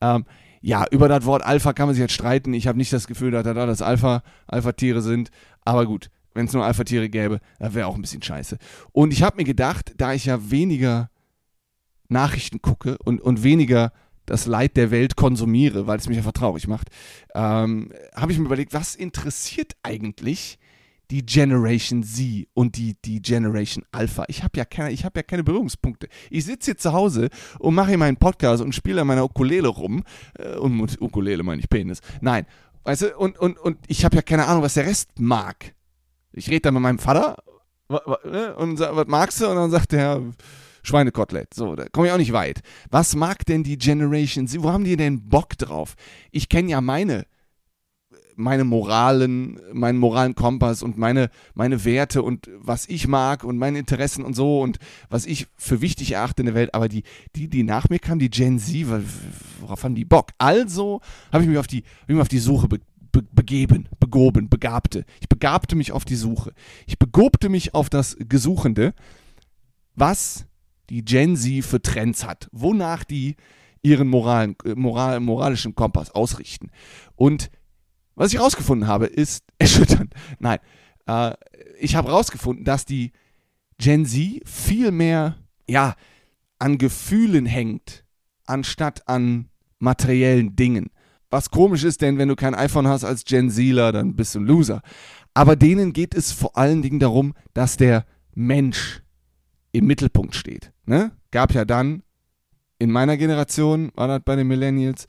Ähm, 0.00 0.24
ja, 0.62 0.86
über 0.90 1.08
das 1.08 1.26
Wort 1.26 1.44
Alpha 1.44 1.74
kann 1.74 1.86
man 1.86 1.94
sich 1.94 2.00
jetzt 2.00 2.14
streiten. 2.14 2.54
Ich 2.54 2.66
habe 2.66 2.78
nicht 2.78 2.92
das 2.92 3.06
Gefühl, 3.06 3.30
dass 3.30 3.44
da 3.44 3.52
das 3.52 3.82
Alpha, 3.82 4.22
Alpha-Tiere 4.46 5.02
sind. 5.02 5.30
Aber 5.62 5.84
gut, 5.84 6.10
wenn 6.32 6.46
es 6.46 6.52
nur 6.54 6.64
Alpha-Tiere 6.64 7.10
gäbe, 7.10 7.40
wäre 7.58 7.86
auch 7.86 7.96
ein 7.96 8.00
bisschen 8.00 8.22
scheiße. 8.22 8.56
Und 8.92 9.12
ich 9.12 9.22
habe 9.22 9.36
mir 9.36 9.44
gedacht, 9.44 9.92
da 9.98 10.14
ich 10.14 10.24
ja 10.24 10.50
weniger 10.50 11.10
Nachrichten 12.08 12.62
gucke 12.62 12.96
und, 13.04 13.20
und 13.20 13.42
weniger 13.42 13.92
das 14.26 14.46
Leid 14.46 14.76
der 14.76 14.90
Welt 14.90 15.16
konsumiere, 15.16 15.86
weil 15.86 15.98
es 15.98 16.08
mich 16.08 16.16
einfach 16.16 16.32
traurig 16.32 16.66
macht, 16.66 16.88
ähm, 17.34 17.92
habe 18.14 18.32
ich 18.32 18.38
mir 18.38 18.46
überlegt, 18.46 18.72
was 18.72 18.94
interessiert 18.94 19.74
eigentlich 19.82 20.58
die 21.10 21.24
Generation 21.24 22.02
Z 22.02 22.48
und 22.54 22.76
die, 22.76 22.96
die 23.04 23.20
Generation 23.20 23.84
Alpha. 23.92 24.24
Ich 24.28 24.42
habe 24.42 24.56
ja, 24.56 24.64
keine, 24.64 24.94
hab 24.96 25.16
ja 25.16 25.22
keine 25.22 25.44
Berührungspunkte. 25.44 26.08
Ich 26.30 26.44
sitze 26.44 26.72
hier 26.72 26.78
zu 26.78 26.92
Hause 26.92 27.28
und 27.58 27.74
mache 27.74 27.88
hier 27.88 27.98
meinen 27.98 28.16
Podcast 28.16 28.62
und 28.62 28.74
spiele 28.74 29.00
an 29.00 29.06
meiner 29.06 29.24
Ukulele 29.24 29.68
rum. 29.68 30.04
Äh, 30.38 30.56
und 30.56 30.76
mit 30.76 31.00
Ukulele 31.00 31.42
meine 31.42 31.60
ich 31.60 31.68
Penis. 31.68 32.00
Nein. 32.20 32.46
Weißt 32.84 33.02
du, 33.02 33.16
und, 33.16 33.38
und, 33.38 33.58
und 33.58 33.78
ich 33.86 34.04
habe 34.04 34.16
ja 34.16 34.22
keine 34.22 34.46
Ahnung, 34.46 34.62
was 34.62 34.74
der 34.74 34.86
Rest 34.86 35.18
mag. 35.18 35.74
Ich 36.32 36.48
rede 36.50 36.60
dann 36.60 36.74
mit 36.74 36.82
meinem 36.82 36.98
Vater 36.98 37.36
ne, 37.88 38.54
und 38.56 38.76
sage, 38.76 38.96
was 38.96 39.06
magst 39.06 39.40
du? 39.40 39.48
Und 39.48 39.56
dann 39.56 39.70
sagt 39.70 39.92
er, 39.92 40.22
Schweinekotelett. 40.82 41.54
So, 41.54 41.74
da 41.74 41.86
komme 41.88 42.08
ich 42.08 42.12
auch 42.12 42.18
nicht 42.18 42.32
weit. 42.32 42.60
Was 42.90 43.16
mag 43.16 43.46
denn 43.46 43.64
die 43.64 43.78
Generation 43.78 44.46
Z? 44.46 44.62
Wo 44.62 44.70
haben 44.70 44.84
die 44.84 44.96
denn 44.96 45.28
Bock 45.28 45.56
drauf? 45.56 45.94
Ich 46.30 46.48
kenne 46.48 46.70
ja 46.70 46.80
meine 46.80 47.26
meine 48.36 48.64
Moralen, 48.64 49.60
meinen 49.72 49.98
moralen 49.98 50.34
Kompass 50.34 50.82
und 50.82 50.98
meine, 50.98 51.30
meine 51.54 51.84
Werte 51.84 52.22
und 52.22 52.50
was 52.58 52.88
ich 52.88 53.06
mag 53.08 53.44
und 53.44 53.58
meine 53.58 53.78
Interessen 53.78 54.24
und 54.24 54.34
so 54.34 54.60
und 54.60 54.78
was 55.08 55.26
ich 55.26 55.46
für 55.56 55.80
wichtig 55.80 56.12
erachte 56.12 56.42
in 56.42 56.46
der 56.46 56.54
Welt. 56.54 56.74
Aber 56.74 56.88
die, 56.88 57.02
die, 57.36 57.48
die 57.48 57.62
nach 57.62 57.88
mir 57.88 57.98
kamen, 57.98 58.18
die 58.18 58.30
Gen 58.30 58.58
Z, 58.58 58.86
worauf 59.60 59.84
haben 59.84 59.94
die 59.94 60.04
Bock? 60.04 60.30
Also 60.38 61.00
habe 61.32 61.44
ich 61.44 61.48
mich 61.48 61.58
auf 61.58 61.66
die, 61.66 61.84
mich 62.06 62.20
auf 62.20 62.28
die 62.28 62.38
Suche 62.38 62.68
be, 62.68 62.80
be, 63.12 63.22
begeben, 63.22 63.88
begoben, 64.00 64.48
begabte. 64.48 65.04
Ich 65.20 65.28
begabte 65.28 65.76
mich 65.76 65.92
auf 65.92 66.04
die 66.04 66.16
Suche. 66.16 66.52
Ich 66.86 66.98
begobte 66.98 67.48
mich 67.48 67.74
auf 67.74 67.88
das 67.88 68.16
Gesuchende, 68.18 68.94
was 69.94 70.46
die 70.90 71.04
Gen 71.04 71.36
Z 71.36 71.64
für 71.64 71.80
Trends 71.80 72.26
hat, 72.26 72.48
wonach 72.52 73.04
die 73.04 73.36
ihren 73.82 74.08
moralen, 74.08 74.56
moral, 74.74 75.20
moralischen 75.20 75.74
Kompass 75.74 76.10
ausrichten. 76.10 76.70
Und 77.16 77.50
was 78.14 78.32
ich 78.32 78.38
herausgefunden 78.38 78.88
habe, 78.88 79.06
ist 79.06 79.44
erschütternd. 79.58 80.14
Nein, 80.38 80.58
äh, 81.06 81.32
ich 81.78 81.96
habe 81.96 82.08
herausgefunden, 82.08 82.64
dass 82.64 82.84
die 82.84 83.12
Gen 83.78 84.06
Z 84.06 84.42
viel 84.44 84.90
mehr 84.90 85.36
ja, 85.68 85.94
an 86.58 86.78
Gefühlen 86.78 87.46
hängt, 87.46 88.04
anstatt 88.46 89.08
an 89.08 89.48
materiellen 89.78 90.56
Dingen. 90.56 90.90
Was 91.30 91.50
komisch 91.50 91.82
ist, 91.84 92.00
denn 92.00 92.18
wenn 92.18 92.28
du 92.28 92.36
kein 92.36 92.54
iPhone 92.54 92.86
hast 92.86 93.04
als 93.04 93.24
Gen 93.24 93.50
Zler, 93.50 93.90
dann 93.92 94.14
bist 94.14 94.34
du 94.34 94.40
ein 94.40 94.46
Loser. 94.46 94.82
Aber 95.34 95.56
denen 95.56 95.92
geht 95.92 96.14
es 96.14 96.30
vor 96.30 96.56
allen 96.56 96.80
Dingen 96.80 97.00
darum, 97.00 97.34
dass 97.54 97.76
der 97.76 98.06
Mensch 98.34 99.02
im 99.72 99.86
Mittelpunkt 99.86 100.36
steht. 100.36 100.72
Ne? 100.86 101.10
Gab 101.32 101.52
ja 101.52 101.64
dann 101.64 102.04
in 102.78 102.92
meiner 102.92 103.16
Generation, 103.16 103.90
war 103.96 104.06
das 104.06 104.20
bei 104.24 104.36
den 104.36 104.46
Millennials, 104.46 105.06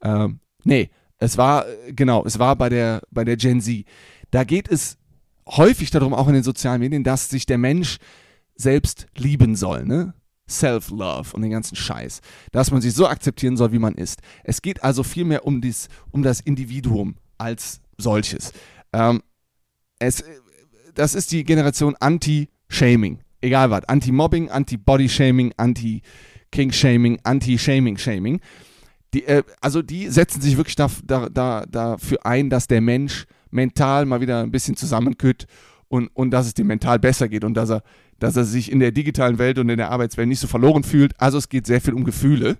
äh, 0.00 0.28
nee, 0.64 0.90
es 1.18 1.36
war, 1.36 1.66
genau, 1.88 2.24
es 2.24 2.38
war 2.38 2.56
bei 2.56 2.68
der, 2.68 3.02
bei 3.10 3.24
der 3.24 3.36
Gen 3.36 3.60
Z. 3.60 3.84
Da 4.30 4.44
geht 4.44 4.68
es 4.68 4.96
häufig 5.46 5.90
darum, 5.90 6.14
auch 6.14 6.28
in 6.28 6.34
den 6.34 6.42
sozialen 6.42 6.80
Medien, 6.80 7.04
dass 7.04 7.28
sich 7.28 7.46
der 7.46 7.58
Mensch 7.58 7.98
selbst 8.54 9.06
lieben 9.16 9.56
soll, 9.56 9.84
ne? 9.84 10.14
Self-Love 10.48 11.34
und 11.34 11.42
den 11.42 11.50
ganzen 11.50 11.76
Scheiß. 11.76 12.20
Dass 12.52 12.70
man 12.70 12.80
sich 12.80 12.94
so 12.94 13.06
akzeptieren 13.06 13.56
soll, 13.56 13.72
wie 13.72 13.78
man 13.78 13.94
ist. 13.94 14.20
Es 14.44 14.62
geht 14.62 14.82
also 14.82 15.02
vielmehr 15.02 15.46
um, 15.46 15.60
um 16.10 16.22
das 16.22 16.40
Individuum 16.40 17.16
als 17.36 17.80
solches. 17.98 18.52
Ähm, 18.94 19.22
es, 19.98 20.24
das 20.94 21.14
ist 21.14 21.32
die 21.32 21.44
Generation 21.44 21.96
Anti-Shaming. 22.00 23.20
Egal 23.42 23.70
was. 23.70 23.84
Anti-Mobbing, 23.84 24.48
Anti-Body-Shaming, 24.48 25.52
Anti-King-Shaming, 25.58 27.20
Anti-Shaming-Shaming. 27.24 28.36
-Shaming 28.36 28.40
die, 29.14 29.24
äh, 29.24 29.42
also 29.60 29.82
die 29.82 30.08
setzen 30.08 30.40
sich 30.40 30.56
wirklich 30.56 30.76
da, 30.76 30.88
da, 31.04 31.28
da, 31.28 31.64
dafür 31.66 32.24
ein, 32.24 32.50
dass 32.50 32.66
der 32.66 32.80
Mensch 32.80 33.26
mental 33.50 34.04
mal 34.06 34.20
wieder 34.20 34.42
ein 34.42 34.50
bisschen 34.50 34.76
zusammenkütt 34.76 35.46
und, 35.88 36.08
und 36.08 36.30
dass 36.30 36.46
es 36.46 36.54
dem 36.54 36.66
mental 36.66 36.98
besser 36.98 37.28
geht 37.28 37.44
und 37.44 37.54
dass 37.54 37.70
er, 37.70 37.82
dass 38.18 38.36
er 38.36 38.44
sich 38.44 38.70
in 38.70 38.80
der 38.80 38.92
digitalen 38.92 39.38
Welt 39.38 39.58
und 39.58 39.68
in 39.68 39.78
der 39.78 39.90
Arbeitswelt 39.90 40.28
nicht 40.28 40.40
so 40.40 40.46
verloren 40.46 40.84
fühlt. 40.84 41.18
Also 41.20 41.38
es 41.38 41.48
geht 41.48 41.66
sehr 41.66 41.80
viel 41.80 41.94
um 41.94 42.04
Gefühle. 42.04 42.58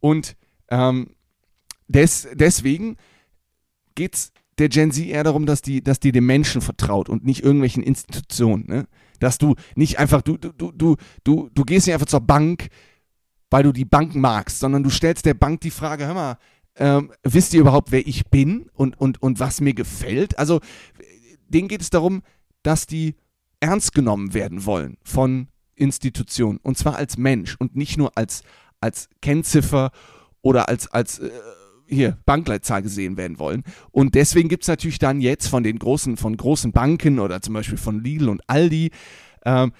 Und 0.00 0.36
ähm, 0.70 1.10
des, 1.86 2.26
deswegen 2.34 2.96
geht 3.94 4.14
es 4.14 4.32
der 4.58 4.68
Gen 4.68 4.90
Z 4.90 5.06
eher 5.06 5.22
darum, 5.22 5.46
dass 5.46 5.62
die, 5.62 5.82
dass 5.82 6.00
die 6.00 6.12
dem 6.12 6.26
Menschen 6.26 6.60
vertraut 6.60 7.08
und 7.08 7.24
nicht 7.24 7.44
irgendwelchen 7.44 7.82
Institutionen. 7.82 8.64
Ne? 8.66 8.86
Dass 9.20 9.38
du 9.38 9.54
nicht 9.76 9.98
einfach, 9.98 10.22
du, 10.22 10.36
du, 10.36 10.72
du, 10.72 10.96
du, 11.24 11.50
du 11.54 11.64
gehst 11.64 11.86
nicht 11.86 11.94
einfach 11.94 12.06
zur 12.06 12.20
Bank, 12.20 12.68
weil 13.50 13.62
du 13.62 13.72
die 13.72 13.84
Bank 13.84 14.14
magst, 14.14 14.60
sondern 14.60 14.82
du 14.82 14.90
stellst 14.90 15.26
der 15.26 15.34
Bank 15.34 15.60
die 15.60 15.70
Frage, 15.70 16.06
hör 16.06 16.14
mal, 16.14 16.38
ähm, 16.76 17.12
wisst 17.22 17.54
ihr 17.54 17.60
überhaupt, 17.60 17.92
wer 17.92 18.06
ich 18.06 18.26
bin 18.26 18.68
und, 18.74 18.98
und, 19.00 19.22
und 19.22 19.40
was 19.40 19.60
mir 19.60 19.74
gefällt? 19.74 20.38
Also 20.38 20.60
denen 21.48 21.68
geht 21.68 21.80
es 21.80 21.90
darum, 21.90 22.22
dass 22.62 22.86
die 22.86 23.14
ernst 23.60 23.94
genommen 23.94 24.34
werden 24.34 24.66
wollen 24.66 24.98
von 25.02 25.48
Institutionen 25.74 26.58
und 26.62 26.76
zwar 26.76 26.96
als 26.96 27.16
Mensch 27.16 27.56
und 27.58 27.76
nicht 27.76 27.96
nur 27.96 28.16
als, 28.16 28.42
als 28.80 29.08
Kennziffer 29.22 29.90
oder 30.42 30.68
als, 30.68 30.88
als 30.88 31.18
äh, 31.20 31.30
hier 31.88 32.18
Bankleitzahl 32.26 32.82
gesehen 32.82 33.16
werden 33.16 33.38
wollen. 33.38 33.62
Und 33.92 34.14
deswegen 34.14 34.48
gibt 34.48 34.64
es 34.64 34.68
natürlich 34.68 34.98
dann 34.98 35.20
jetzt 35.20 35.46
von 35.46 35.62
den 35.62 35.78
großen, 35.78 36.16
von 36.16 36.36
großen 36.36 36.72
Banken 36.72 37.20
oder 37.20 37.40
zum 37.40 37.54
Beispiel 37.54 37.78
von 37.78 38.02
Lidl 38.02 38.28
und 38.28 38.42
Aldi, 38.48 38.90
ähm, 39.44 39.72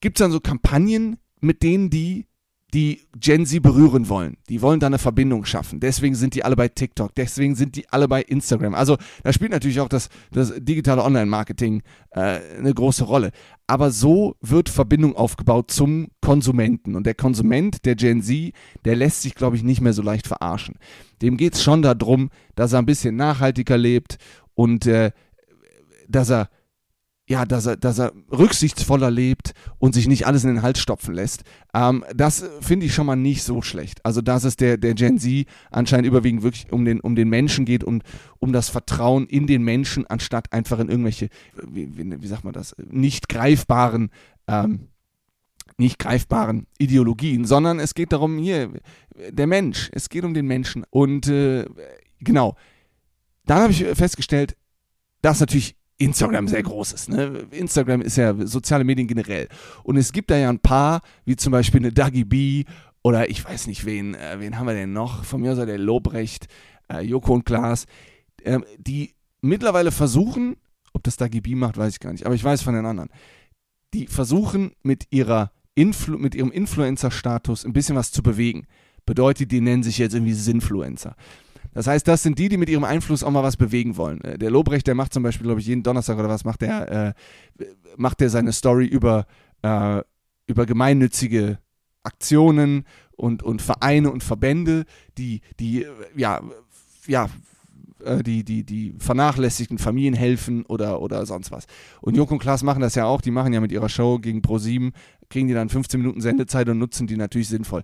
gibt 0.00 0.18
es 0.18 0.24
dann 0.24 0.30
so 0.30 0.40
Kampagnen, 0.40 1.18
mit 1.40 1.62
denen 1.62 1.90
die 1.90 2.27
die 2.74 3.00
Gen 3.18 3.46
Z 3.46 3.62
berühren 3.62 4.08
wollen. 4.08 4.36
Die 4.48 4.60
wollen 4.60 4.78
da 4.78 4.88
eine 4.88 4.98
Verbindung 4.98 5.46
schaffen. 5.46 5.80
Deswegen 5.80 6.14
sind 6.14 6.34
die 6.34 6.44
alle 6.44 6.54
bei 6.54 6.68
TikTok. 6.68 7.14
Deswegen 7.14 7.54
sind 7.54 7.76
die 7.76 7.88
alle 7.88 8.08
bei 8.08 8.22
Instagram. 8.22 8.74
Also 8.74 8.98
da 9.22 9.32
spielt 9.32 9.52
natürlich 9.52 9.80
auch 9.80 9.88
das, 9.88 10.10
das 10.32 10.52
digitale 10.58 11.02
Online-Marketing 11.02 11.82
äh, 12.10 12.40
eine 12.58 12.74
große 12.74 13.04
Rolle. 13.04 13.30
Aber 13.66 13.90
so 13.90 14.36
wird 14.42 14.68
Verbindung 14.68 15.16
aufgebaut 15.16 15.70
zum 15.70 16.08
Konsumenten. 16.20 16.94
Und 16.94 17.06
der 17.06 17.14
Konsument, 17.14 17.86
der 17.86 17.94
Gen 17.94 18.22
Z, 18.22 18.52
der 18.84 18.96
lässt 18.96 19.22
sich, 19.22 19.34
glaube 19.34 19.56
ich, 19.56 19.62
nicht 19.62 19.80
mehr 19.80 19.94
so 19.94 20.02
leicht 20.02 20.26
verarschen. 20.26 20.74
Dem 21.22 21.38
geht 21.38 21.54
es 21.54 21.62
schon 21.62 21.80
darum, 21.80 22.28
dass 22.54 22.74
er 22.74 22.80
ein 22.80 22.86
bisschen 22.86 23.16
nachhaltiger 23.16 23.78
lebt 23.78 24.18
und 24.54 24.86
äh, 24.86 25.12
dass 26.06 26.30
er 26.30 26.50
ja, 27.28 27.44
dass 27.44 27.66
er, 27.66 27.76
dass 27.76 27.98
er 27.98 28.12
rücksichtsvoller 28.32 29.10
lebt 29.10 29.52
und 29.78 29.94
sich 29.94 30.08
nicht 30.08 30.26
alles 30.26 30.44
in 30.44 30.54
den 30.54 30.62
Hals 30.62 30.80
stopfen 30.80 31.14
lässt. 31.14 31.42
Ähm, 31.74 32.02
das 32.16 32.42
finde 32.60 32.86
ich 32.86 32.94
schon 32.94 33.04
mal 33.04 33.16
nicht 33.16 33.42
so 33.42 33.60
schlecht. 33.60 34.04
Also, 34.04 34.22
dass 34.22 34.44
es 34.44 34.56
der, 34.56 34.78
der 34.78 34.94
Gen 34.94 35.18
Z 35.18 35.46
anscheinend 35.70 36.06
überwiegend 36.06 36.42
wirklich 36.42 36.72
um 36.72 36.86
den, 36.86 37.00
um 37.00 37.14
den 37.14 37.28
Menschen 37.28 37.66
geht 37.66 37.84
und 37.84 38.02
um 38.38 38.54
das 38.54 38.70
Vertrauen 38.70 39.26
in 39.26 39.46
den 39.46 39.62
Menschen, 39.62 40.06
anstatt 40.06 40.54
einfach 40.54 40.78
in 40.78 40.88
irgendwelche, 40.88 41.28
wie, 41.70 41.98
wie, 41.98 42.22
wie 42.22 42.26
sagt 42.26 42.44
man 42.44 42.54
das, 42.54 42.74
nicht 42.90 43.28
greifbaren, 43.28 44.10
ähm, 44.46 44.88
nicht 45.76 45.98
greifbaren 45.98 46.66
Ideologien, 46.78 47.44
sondern 47.44 47.78
es 47.78 47.94
geht 47.94 48.12
darum, 48.12 48.38
hier, 48.38 48.72
der 49.30 49.46
Mensch, 49.46 49.90
es 49.92 50.08
geht 50.08 50.24
um 50.24 50.32
den 50.32 50.46
Menschen. 50.46 50.84
Und 50.88 51.28
äh, 51.28 51.66
genau, 52.20 52.56
dann 53.44 53.60
habe 53.60 53.72
ich 53.72 53.84
festgestellt, 53.84 54.56
dass 55.20 55.40
natürlich 55.40 55.77
Instagram 55.98 56.48
sehr 56.48 56.62
groß 56.62 56.92
ist. 56.92 57.08
Ne? 57.08 57.46
Instagram 57.50 58.00
ist 58.00 58.16
ja 58.16 58.34
soziale 58.46 58.84
Medien 58.84 59.08
generell. 59.08 59.48
Und 59.82 59.96
es 59.96 60.12
gibt 60.12 60.30
da 60.30 60.36
ja 60.36 60.48
ein 60.48 60.60
paar, 60.60 61.00
wie 61.24 61.36
zum 61.36 61.50
Beispiel 61.50 61.80
eine 61.80 61.92
Dagi 61.92 62.24
B 62.24 62.64
oder 63.02 63.28
ich 63.28 63.44
weiß 63.44 63.66
nicht 63.66 63.84
wen, 63.84 64.14
äh, 64.14 64.36
wen 64.38 64.58
haben 64.58 64.66
wir 64.66 64.74
denn 64.74 64.92
noch? 64.92 65.24
Von 65.24 65.40
mir 65.40 65.52
aus 65.52 65.58
der 65.58 65.78
Lobrecht, 65.78 66.46
äh, 66.90 67.00
Joko 67.00 67.34
und 67.34 67.44
Klaas, 67.44 67.86
äh, 68.42 68.60
die 68.78 69.14
mittlerweile 69.40 69.90
versuchen, 69.90 70.56
ob 70.92 71.02
das 71.04 71.16
Dagi 71.16 71.40
B 71.40 71.54
macht, 71.54 71.76
weiß 71.76 71.94
ich 71.94 72.00
gar 72.00 72.12
nicht, 72.12 72.26
aber 72.26 72.34
ich 72.34 72.44
weiß 72.44 72.62
von 72.62 72.74
den 72.74 72.86
anderen, 72.86 73.10
die 73.94 74.06
versuchen 74.06 74.72
mit 74.82 75.06
ihrer 75.10 75.52
Influ 75.74 76.18
mit 76.18 76.34
ihrem 76.34 76.50
Influencer-Status 76.50 77.64
ein 77.64 77.72
bisschen 77.72 77.94
was 77.94 78.10
zu 78.10 78.20
bewegen. 78.20 78.66
Bedeutet, 79.06 79.52
die 79.52 79.60
nennen 79.60 79.84
sich 79.84 79.98
jetzt 79.98 80.12
irgendwie 80.12 80.32
Sinfluencer. 80.32 81.14
Das 81.72 81.86
heißt, 81.86 82.06
das 82.08 82.22
sind 82.22 82.38
die, 82.38 82.48
die 82.48 82.56
mit 82.56 82.68
ihrem 82.68 82.84
Einfluss 82.84 83.22
auch 83.22 83.30
mal 83.30 83.42
was 83.42 83.56
bewegen 83.56 83.96
wollen. 83.96 84.20
Äh, 84.22 84.38
der 84.38 84.50
Lobrecht, 84.50 84.86
der 84.86 84.94
macht 84.94 85.12
zum 85.12 85.22
Beispiel, 85.22 85.44
glaube 85.44 85.60
ich, 85.60 85.66
jeden 85.66 85.82
Donnerstag 85.82 86.18
oder 86.18 86.28
was 86.28 86.44
macht 86.44 86.62
der, 86.62 87.14
äh, 87.58 87.64
macht 87.96 88.20
der 88.20 88.30
seine 88.30 88.52
Story 88.52 88.86
über, 88.86 89.26
äh, 89.62 90.02
über 90.46 90.66
gemeinnützige 90.66 91.58
Aktionen 92.02 92.84
und, 93.16 93.42
und 93.42 93.60
Vereine 93.60 94.10
und 94.10 94.22
Verbände, 94.22 94.84
die, 95.18 95.40
die, 95.58 95.82
äh, 95.82 95.88
ja, 96.16 96.40
ja, 97.06 97.28
äh, 98.04 98.22
die, 98.22 98.44
die, 98.44 98.64
die 98.64 98.94
vernachlässigten 98.98 99.78
Familien 99.78 100.14
helfen 100.14 100.64
oder, 100.66 101.02
oder 101.02 101.26
sonst 101.26 101.50
was. 101.50 101.66
Und 102.00 102.16
Joko 102.16 102.34
und 102.34 102.40
Klaas 102.40 102.62
machen 102.62 102.80
das 102.80 102.94
ja 102.94 103.04
auch, 103.06 103.20
die 103.20 103.30
machen 103.30 103.52
ja 103.52 103.60
mit 103.60 103.72
ihrer 103.72 103.88
Show 103.88 104.18
gegen 104.18 104.40
Pro7, 104.40 104.92
kriegen 105.28 105.48
die 105.48 105.54
dann 105.54 105.68
15 105.68 106.00
Minuten 106.00 106.20
Sendezeit 106.20 106.68
und 106.68 106.78
nutzen 106.78 107.06
die 107.06 107.16
natürlich 107.16 107.48
sinnvoll. 107.48 107.82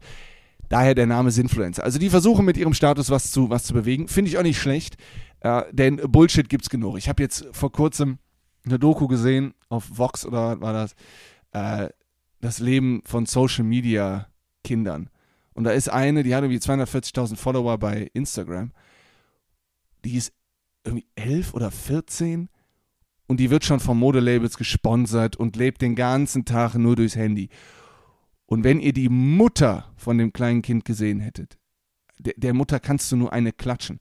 Daher 0.75 0.97
der 0.97 1.07
Name 1.07 1.31
Sinfluencer. 1.31 1.85
Also 1.85 2.01
die 2.01 2.11
versuchen 2.11 2.45
mit 2.45 2.57
ihrem 2.57 2.75
Status 2.75 3.09
was 3.09 3.31
zu, 3.31 3.49
was 3.49 3.63
zu 3.63 3.75
bewegen. 3.75 4.09
Finde 4.09 4.29
ich 4.29 4.39
auch 4.39 4.43
nicht 4.43 4.59
schlecht, 4.59 4.97
äh, 5.39 5.63
denn 5.71 5.99
Bullshit 5.99 6.49
gibt 6.49 6.65
es 6.65 6.69
genug. 6.69 6.99
Ich 6.99 7.09
habe 7.09 7.23
jetzt 7.23 7.47
vor 7.53 7.71
kurzem 7.71 8.19
eine 8.65 8.81
Doku 8.81 9.07
gesehen, 9.07 9.55
auf 9.69 9.85
Vox 9.89 10.27
oder 10.27 10.61
war 10.61 10.73
das, 10.73 10.97
äh, 11.53 11.91
das 12.41 12.59
Leben 12.59 13.03
von 13.07 13.25
Social 13.25 13.63
Media 13.63 14.27
Kindern. 14.65 15.11
Und 15.53 15.63
da 15.63 15.71
ist 15.71 15.91
eine, 15.91 16.25
die 16.25 16.35
hat 16.35 16.43
irgendwie 16.43 16.59
240.000 16.59 17.37
Follower 17.37 17.79
bei 17.79 18.11
Instagram. 18.13 18.73
Die 20.05 20.17
ist 20.17 20.33
irgendwie 20.83 21.07
11 21.15 21.55
oder 21.55 21.71
14 21.71 22.49
und 23.29 23.39
die 23.39 23.51
wird 23.51 23.65
schon 23.65 23.79
von 23.79 23.97
Modelabels 23.97 24.57
gesponsert 24.57 25.37
und 25.37 25.55
lebt 25.55 25.83
den 25.83 25.95
ganzen 25.95 26.45
Tag 26.45 26.75
nur 26.75 26.97
durchs 26.97 27.15
Handy. 27.15 27.49
Und 28.47 28.65
wenn 28.65 28.81
ihr 28.81 28.93
die 28.93 29.09
Mutter 29.09 29.93
von 29.97 30.19
dem 30.19 30.33
kleinen 30.33 30.63
Kind 30.63 30.85
gesehen 30.85 31.21
hättet, 31.21 31.59
der, 32.19 32.35
der 32.37 32.55
Mutter 32.55 32.81
kannst 32.81 33.11
du 33.13 33.17
nur 33.17 33.33
eine 33.33 33.53
klatschen. 33.53 34.01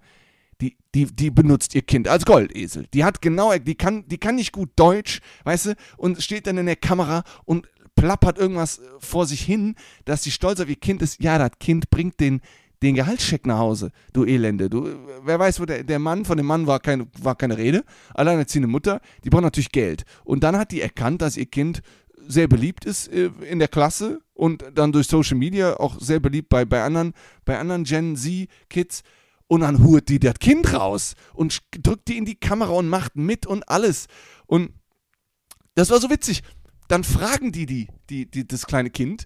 Die, 0.62 0.78
die, 0.94 1.06
die 1.06 1.32
benutzt 1.32 1.76
ihr 1.76 1.82
Kind 1.82 2.08
als 2.08 2.26
Goldesel. 2.26 2.86
Die 2.94 3.04
hat 3.04 3.22
genau, 3.22 3.58
die 3.58 3.76
kann, 3.76 4.08
die 4.08 4.18
kann 4.18 4.36
nicht 4.36 4.54
gut 4.54 4.70
Deutsch, 4.76 5.20
weißt 5.44 5.66
du, 5.68 5.76
und 5.98 6.22
steht 6.22 6.48
dann 6.48 6.58
in 6.58 6.68
der 6.68 6.76
Kamera 6.76 7.24
und 7.46 7.68
plappert 7.96 8.38
irgendwas 8.38 8.82
vor 9.00 9.26
sich 9.26 9.42
hin, 9.42 9.76
dass 10.06 10.24
sie 10.24 10.32
stolz 10.32 10.60
auf 10.60 10.70
ihr 10.70 10.76
Kind 10.76 11.02
ist. 11.02 11.22
Ja, 11.22 11.38
das 11.38 11.52
Kind 11.60 11.90
bringt 11.90 12.20
den, 12.20 12.42
den 12.82 12.96
Gehaltscheck 12.96 13.48
nach 13.48 13.58
Hause, 13.58 13.92
du 14.14 14.26
Elende. 14.26 14.70
Du, 14.70 14.88
wer 15.24 15.40
weiß, 15.40 15.60
wo 15.60 15.66
der, 15.66 15.84
der 15.84 16.00
Mann, 16.00 16.26
von 16.26 16.38
dem 16.38 16.46
Mann 16.46 16.68
war 16.68 16.80
keine, 16.80 17.08
war 17.20 17.36
keine 17.36 17.58
Rede. 17.58 17.84
Alleinerziehende 18.14 18.68
Mutter, 18.68 19.02
die 19.24 19.30
braucht 19.30 19.44
natürlich 19.44 19.72
Geld. 19.72 20.04
Und 20.24 20.44
dann 20.44 20.58
hat 20.58 20.72
die 20.72 20.82
erkannt, 20.82 21.22
dass 21.22 21.38
ihr 21.38 21.46
Kind 21.46 21.82
sehr 22.28 22.48
beliebt 22.48 22.86
ist 22.86 23.08
äh, 23.08 23.32
in 23.50 23.60
der 23.60 23.68
Klasse 23.68 24.22
und 24.34 24.64
dann 24.74 24.92
durch 24.92 25.08
Social 25.08 25.38
Media 25.38 25.78
auch 25.78 26.00
sehr 26.00 26.20
beliebt 26.20 26.50
bei, 26.50 26.66
bei, 26.66 26.84
anderen, 26.84 27.14
bei 27.46 27.58
anderen 27.58 27.84
Gen 27.84 28.16
Z-Kids. 28.16 29.04
Und 29.48 29.62
dann 29.62 29.84
hurt 29.84 30.10
die 30.10 30.20
das 30.20 30.36
Kind 30.40 30.74
raus 30.74 31.16
und 31.34 31.62
drückt 31.72 32.08
die 32.08 32.18
in 32.18 32.26
die 32.26 32.36
Kamera 32.36 32.72
und 32.72 32.88
macht 32.90 33.16
mit 33.16 33.46
und 33.46 33.68
alles. 33.70 34.08
Und 34.48 34.72
das 35.76 35.90
war 35.90 36.00
so 36.00 36.10
witzig. 36.10 36.42
Dann 36.88 37.04
fragen 37.04 37.52
die, 37.52 37.66
die, 37.66 37.88
die, 38.10 38.30
die 38.30 38.48
das 38.48 38.66
kleine 38.66 38.90
Kind, 38.90 39.26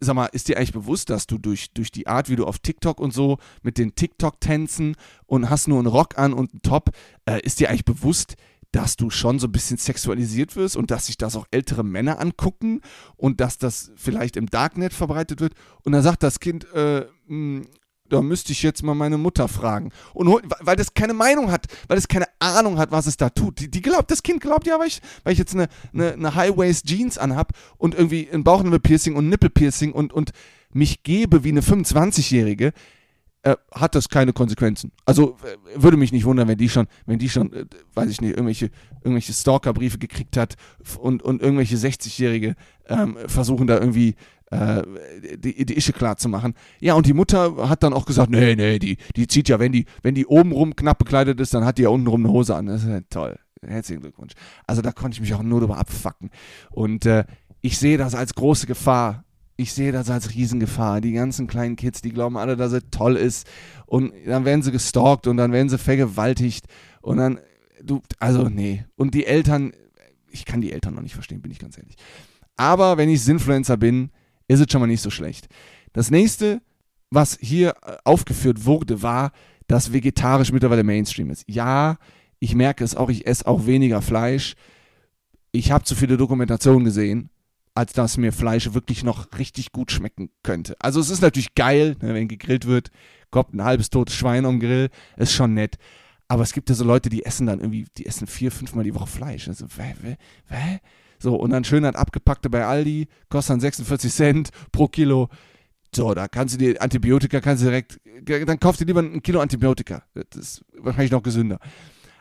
sag 0.00 0.14
mal, 0.14 0.26
ist 0.26 0.48
dir 0.48 0.56
eigentlich 0.56 0.72
bewusst, 0.72 1.10
dass 1.10 1.26
du 1.26 1.38
durch, 1.38 1.72
durch 1.72 1.90
die 1.90 2.06
Art, 2.06 2.28
wie 2.28 2.36
du 2.36 2.46
auf 2.46 2.58
TikTok 2.58 3.00
und 3.00 3.12
so 3.12 3.38
mit 3.62 3.78
den 3.78 3.94
TikTok-Tänzen 3.94 4.96
und 5.26 5.50
hast 5.50 5.68
nur 5.68 5.78
einen 5.78 5.86
Rock 5.86 6.18
an 6.18 6.32
und 6.32 6.52
einen 6.52 6.62
Top, 6.62 6.90
äh, 7.26 7.40
ist 7.40 7.60
dir 7.60 7.68
eigentlich 7.68 7.84
bewusst, 7.84 8.36
dass 8.74 8.96
du 8.96 9.08
schon 9.08 9.38
so 9.38 9.46
ein 9.46 9.52
bisschen 9.52 9.76
sexualisiert 9.76 10.56
wirst 10.56 10.76
und 10.76 10.90
dass 10.90 11.06
sich 11.06 11.16
das 11.16 11.36
auch 11.36 11.46
ältere 11.52 11.84
Männer 11.84 12.18
angucken 12.20 12.80
und 13.16 13.40
dass 13.40 13.56
das 13.56 13.92
vielleicht 13.94 14.36
im 14.36 14.46
Darknet 14.50 14.92
verbreitet 14.92 15.40
wird. 15.40 15.54
Und 15.84 15.92
dann 15.92 16.02
sagt 16.02 16.24
das 16.24 16.40
Kind, 16.40 16.66
äh, 16.74 17.00
mh, 17.00 17.06
hm, 17.28 17.66
da 18.08 18.20
müsste 18.20 18.52
ich 18.52 18.62
jetzt 18.62 18.82
mal 18.82 18.94
meine 18.94 19.16
Mutter 19.16 19.48
fragen. 19.48 19.90
Und 20.12 20.28
weil 20.60 20.76
das 20.76 20.92
keine 20.92 21.14
Meinung 21.14 21.50
hat, 21.50 21.66
weil 21.88 21.96
es 21.96 22.06
keine 22.06 22.26
Ahnung 22.38 22.78
hat, 22.78 22.90
was 22.90 23.06
es 23.06 23.16
da 23.16 23.30
tut. 23.30 23.60
Die, 23.60 23.70
die 23.70 23.80
glaubt, 23.80 24.10
das 24.10 24.22
Kind 24.22 24.40
glaubt 24.40 24.66
ja, 24.66 24.78
weil 24.78 24.88
ich, 24.88 25.00
weil 25.22 25.32
ich 25.32 25.38
jetzt 25.38 25.54
eine, 25.54 25.68
eine, 25.92 26.12
eine 26.12 26.34
High-Waist-Jeans 26.34 27.16
anhab 27.16 27.52
und 27.78 27.94
irgendwie 27.94 28.28
ein 28.30 28.44
Bauchnabel-Piercing 28.44 29.14
und 29.14 29.28
Nippel-Piercing 29.28 29.92
und, 29.92 30.12
und 30.12 30.32
mich 30.72 31.02
gebe 31.02 31.44
wie 31.44 31.50
eine 31.50 31.62
25-Jährige, 31.62 32.72
äh, 33.44 33.56
hat 33.72 33.94
das 33.94 34.08
keine 34.08 34.32
Konsequenzen. 34.32 34.90
Also 35.04 35.36
würde 35.76 35.98
mich 35.98 36.12
nicht 36.12 36.24
wundern, 36.24 36.48
wenn 36.48 36.56
die 36.56 36.70
schon, 36.70 36.86
wenn 37.04 37.18
die 37.18 37.28
schon, 37.28 37.52
äh, 37.52 37.66
weiß 37.94 38.10
ich 38.10 38.22
nicht, 38.22 38.30
irgendwelche, 38.30 38.70
irgendwelche 39.02 39.34
Stalker-Briefe 39.34 39.98
gekriegt 39.98 40.38
hat 40.38 40.54
und, 40.98 41.22
und 41.22 41.42
irgendwelche 41.42 41.76
60-Jährige 41.76 42.54
ähm, 42.88 43.18
versuchen 43.26 43.66
da 43.66 43.78
irgendwie 43.78 44.14
äh, 44.50 44.82
die, 45.36 45.66
die 45.66 45.76
Ische 45.76 45.92
klar 45.92 46.16
zu 46.16 46.30
machen. 46.30 46.54
Ja, 46.80 46.94
und 46.94 47.04
die 47.04 47.12
Mutter 47.12 47.68
hat 47.68 47.82
dann 47.82 47.92
auch 47.92 48.06
gesagt, 48.06 48.30
nee, 48.30 48.56
nee, 48.56 48.78
die, 48.78 48.96
die 49.14 49.26
zieht 49.26 49.50
ja, 49.50 49.58
wenn 49.58 49.72
die, 49.72 49.84
wenn 50.02 50.14
die 50.14 50.24
obenrum 50.26 50.74
knapp 50.74 50.98
bekleidet 50.98 51.38
ist, 51.38 51.52
dann 51.52 51.66
hat 51.66 51.76
die 51.76 51.82
ja 51.82 51.90
untenrum 51.90 52.24
eine 52.24 52.32
Hose 52.32 52.56
an. 52.56 52.66
Das 52.66 52.82
ist 52.82 52.88
ja 52.88 53.00
toll. 53.10 53.38
Herzlichen 53.60 54.00
Glückwunsch. 54.00 54.32
Also 54.66 54.80
da 54.80 54.92
konnte 54.92 55.16
ich 55.16 55.20
mich 55.20 55.34
auch 55.34 55.42
nur 55.42 55.60
drüber 55.60 55.76
abfacken. 55.76 56.30
Und 56.70 57.04
äh, 57.04 57.24
ich 57.60 57.78
sehe 57.78 57.98
das 57.98 58.14
als 58.14 58.34
große 58.34 58.66
Gefahr 58.66 59.24
ich 59.56 59.72
sehe 59.72 59.92
das 59.92 60.10
als 60.10 60.34
Riesengefahr. 60.34 61.00
Die 61.00 61.12
ganzen 61.12 61.46
kleinen 61.46 61.76
Kids, 61.76 62.02
die 62.02 62.12
glauben 62.12 62.36
alle, 62.36 62.56
dass 62.56 62.72
er 62.72 62.90
toll 62.90 63.16
ist. 63.16 63.46
Und 63.86 64.12
dann 64.26 64.44
werden 64.44 64.62
sie 64.62 64.72
gestalkt 64.72 65.26
und 65.26 65.36
dann 65.36 65.52
werden 65.52 65.68
sie 65.68 65.78
vergewaltigt. 65.78 66.66
Und 67.02 67.18
dann, 67.18 67.38
du, 67.82 68.02
also 68.18 68.48
nee. 68.48 68.84
Und 68.96 69.14
die 69.14 69.26
Eltern, 69.26 69.72
ich 70.30 70.44
kann 70.44 70.60
die 70.60 70.72
Eltern 70.72 70.94
noch 70.94 71.02
nicht 71.02 71.14
verstehen, 71.14 71.40
bin 71.40 71.52
ich 71.52 71.58
ganz 71.58 71.78
ehrlich. 71.78 71.96
Aber 72.56 72.96
wenn 72.96 73.08
ich 73.08 73.22
Sinfluencer 73.22 73.76
bin, 73.76 74.10
ist 74.48 74.60
es 74.60 74.66
schon 74.70 74.80
mal 74.80 74.86
nicht 74.86 75.02
so 75.02 75.10
schlecht. 75.10 75.48
Das 75.92 76.10
nächste, 76.10 76.60
was 77.10 77.38
hier 77.40 77.74
äh, 77.82 77.96
aufgeführt 78.04 78.64
wurde, 78.64 79.02
war, 79.02 79.32
dass 79.68 79.92
vegetarisch 79.92 80.52
mittlerweile 80.52 80.84
Mainstream 80.84 81.30
ist. 81.30 81.44
Ja, 81.46 81.96
ich 82.38 82.54
merke 82.54 82.84
es 82.84 82.96
auch, 82.96 83.08
ich 83.08 83.26
esse 83.26 83.46
auch 83.46 83.66
weniger 83.66 84.02
Fleisch. 84.02 84.54
Ich 85.52 85.70
habe 85.70 85.84
zu 85.84 85.94
viele 85.94 86.16
Dokumentationen 86.16 86.84
gesehen 86.84 87.30
als 87.74 87.92
dass 87.92 88.16
mir 88.16 88.32
Fleisch 88.32 88.72
wirklich 88.72 89.02
noch 89.02 89.26
richtig 89.36 89.72
gut 89.72 89.90
schmecken 89.90 90.30
könnte. 90.42 90.76
Also 90.78 91.00
es 91.00 91.10
ist 91.10 91.22
natürlich 91.22 91.54
geil, 91.54 91.96
ne, 92.00 92.14
wenn 92.14 92.28
gegrillt 92.28 92.66
wird, 92.66 92.90
kommt 93.30 93.52
ein 93.52 93.64
halbes 93.64 93.90
totes 93.90 94.14
Schwein 94.14 94.46
am 94.46 94.60
Grill, 94.60 94.90
ist 95.16 95.32
schon 95.32 95.54
nett. 95.54 95.76
Aber 96.28 96.42
es 96.42 96.52
gibt 96.52 96.68
ja 96.70 96.74
so 96.74 96.84
Leute, 96.84 97.10
die 97.10 97.24
essen 97.24 97.46
dann 97.46 97.60
irgendwie, 97.60 97.86
die 97.98 98.06
essen 98.06 98.26
vier, 98.26 98.50
fünfmal 98.50 98.84
die 98.84 98.94
Woche 98.94 99.08
Fleisch. 99.08 99.48
Also, 99.48 99.66
wä, 99.76 99.94
wä, 100.00 100.16
wä? 100.48 100.80
So, 101.18 101.36
und 101.36 101.50
dann 101.50 101.64
schön 101.64 101.84
hat 101.84 101.96
abgepackte 101.96 102.48
bei 102.48 102.64
Aldi, 102.64 103.08
kostet 103.28 103.54
dann 103.54 103.60
46 103.60 104.12
Cent 104.12 104.50
pro 104.72 104.88
Kilo. 104.88 105.28
So, 105.94 106.14
da 106.14 106.28
kannst 106.28 106.54
du 106.54 106.58
dir 106.58 106.80
Antibiotika, 106.80 107.40
kannst 107.40 107.62
du 107.62 107.68
direkt, 107.68 108.00
dann 108.24 108.58
kauf 108.58 108.76
dir 108.76 108.84
lieber 108.84 109.00
ein 109.00 109.22
Kilo 109.22 109.40
Antibiotika. 109.40 110.02
Das 110.14 110.40
ist 110.40 110.64
wahrscheinlich 110.78 111.12
noch 111.12 111.22
gesünder. 111.22 111.58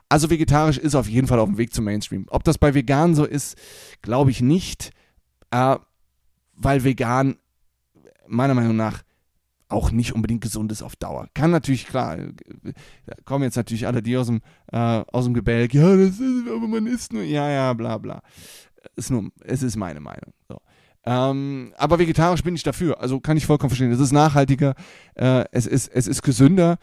Also 0.09 0.29
vegetarisch 0.29 0.77
ist 0.77 0.95
auf 0.95 1.07
jeden 1.07 1.27
Fall 1.27 1.39
auf 1.39 1.49
dem 1.49 1.57
Weg 1.57 1.73
zum 1.73 1.85
Mainstream. 1.85 2.25
Ob 2.29 2.43
das 2.43 2.57
bei 2.57 2.73
vegan 2.73 3.15
so 3.15 3.25
ist, 3.25 3.57
glaube 4.01 4.31
ich 4.31 4.41
nicht, 4.41 4.91
äh, 5.53 5.77
weil 6.55 6.83
vegan 6.83 7.37
meiner 8.27 8.55
Meinung 8.55 8.75
nach 8.75 9.03
auch 9.69 9.91
nicht 9.91 10.13
unbedingt 10.13 10.41
gesund 10.41 10.71
ist 10.71 10.83
auf 10.83 10.95
Dauer. 10.95 11.27
Kann 11.33 11.51
natürlich, 11.51 11.87
klar, 11.87 12.17
da 13.05 13.15
kommen 13.25 13.43
jetzt 13.43 13.55
natürlich 13.55 13.87
alle 13.87 14.03
die 14.03 14.17
aus 14.17 14.27
dem, 14.27 14.41
äh, 14.71 14.77
aus 14.77 15.25
dem 15.25 15.33
Gebälk, 15.33 15.73
ja, 15.73 15.95
das 15.95 16.19
ist, 16.19 16.47
aber 16.47 16.67
man 16.67 16.87
isst 16.87 17.13
nur, 17.13 17.23
ja, 17.23 17.49
ja, 17.49 17.73
bla, 17.73 17.97
bla. 17.97 18.21
Ist 18.95 19.09
nur, 19.09 19.31
es 19.43 19.63
ist 19.63 19.75
meine 19.75 19.99
Meinung. 19.99 20.33
So. 20.47 20.57
Ähm, 21.05 21.73
aber 21.77 21.99
vegetarisch 21.99 22.43
bin 22.43 22.55
ich 22.55 22.63
dafür. 22.63 22.99
Also 22.99 23.19
kann 23.19 23.37
ich 23.37 23.45
vollkommen 23.45 23.69
verstehen. 23.69 23.91
Es 23.91 23.99
ist 23.99 24.11
nachhaltiger, 24.11 24.75
äh, 25.15 25.45
es, 25.51 25.65
ist, 25.65 25.87
es 25.87 26.07
ist 26.07 26.21
gesünder. 26.21 26.77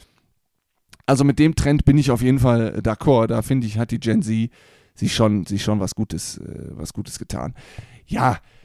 Also 1.07 1.25
mit 1.25 1.39
dem 1.39 1.55
Trend 1.55 1.85
bin 1.85 1.99
ich 1.99 2.11
auf 2.11 2.23
jeden 2.23 2.39
Fall 2.39 2.81
d'accord. 2.83 3.29
Da 3.29 3.43
finde 3.43 3.67
ich, 3.67 3.79
hat 3.79 3.91
die 3.91 4.01
Gen 4.01 4.23
Z 4.23 4.51
sich 4.95 5.15
schon, 5.15 5.47
sich 5.47 5.63
schon 5.63 5.81
was 5.81 5.95
Gutes, 5.95 6.39
äh, 6.39 6.71
was 6.71 6.93
Gutes 6.93 7.19
getan. 7.19 7.55
Ja, 8.07 8.33
äh, 8.33 8.60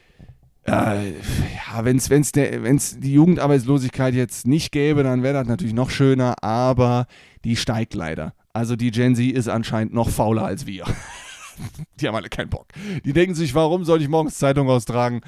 ja, 0.66 1.84
wenn 1.84 1.96
es 1.96 2.10
wenn's 2.10 2.32
wenn's 2.34 2.98
die 2.98 3.12
Jugendarbeitslosigkeit 3.12 4.14
jetzt 4.14 4.46
nicht 4.46 4.72
gäbe, 4.72 5.02
dann 5.02 5.22
wäre 5.22 5.34
das 5.34 5.46
natürlich 5.46 5.74
noch 5.74 5.90
schöner, 5.90 6.42
aber 6.42 7.06
die 7.44 7.56
steigt 7.56 7.94
leider. 7.94 8.34
Also 8.52 8.74
die 8.74 8.90
Gen 8.90 9.14
Z 9.14 9.32
ist 9.32 9.48
anscheinend 9.48 9.92
noch 9.92 10.08
fauler 10.08 10.44
als 10.44 10.66
wir. 10.66 10.84
die 12.00 12.08
haben 12.08 12.14
alle 12.14 12.28
keinen 12.28 12.50
Bock. 12.50 12.68
Die 13.04 13.12
denken 13.12 13.34
sich, 13.34 13.54
warum 13.54 13.84
soll 13.84 14.02
ich 14.02 14.08
morgens 14.08 14.38
Zeitung 14.38 14.68
austragen, 14.68 15.20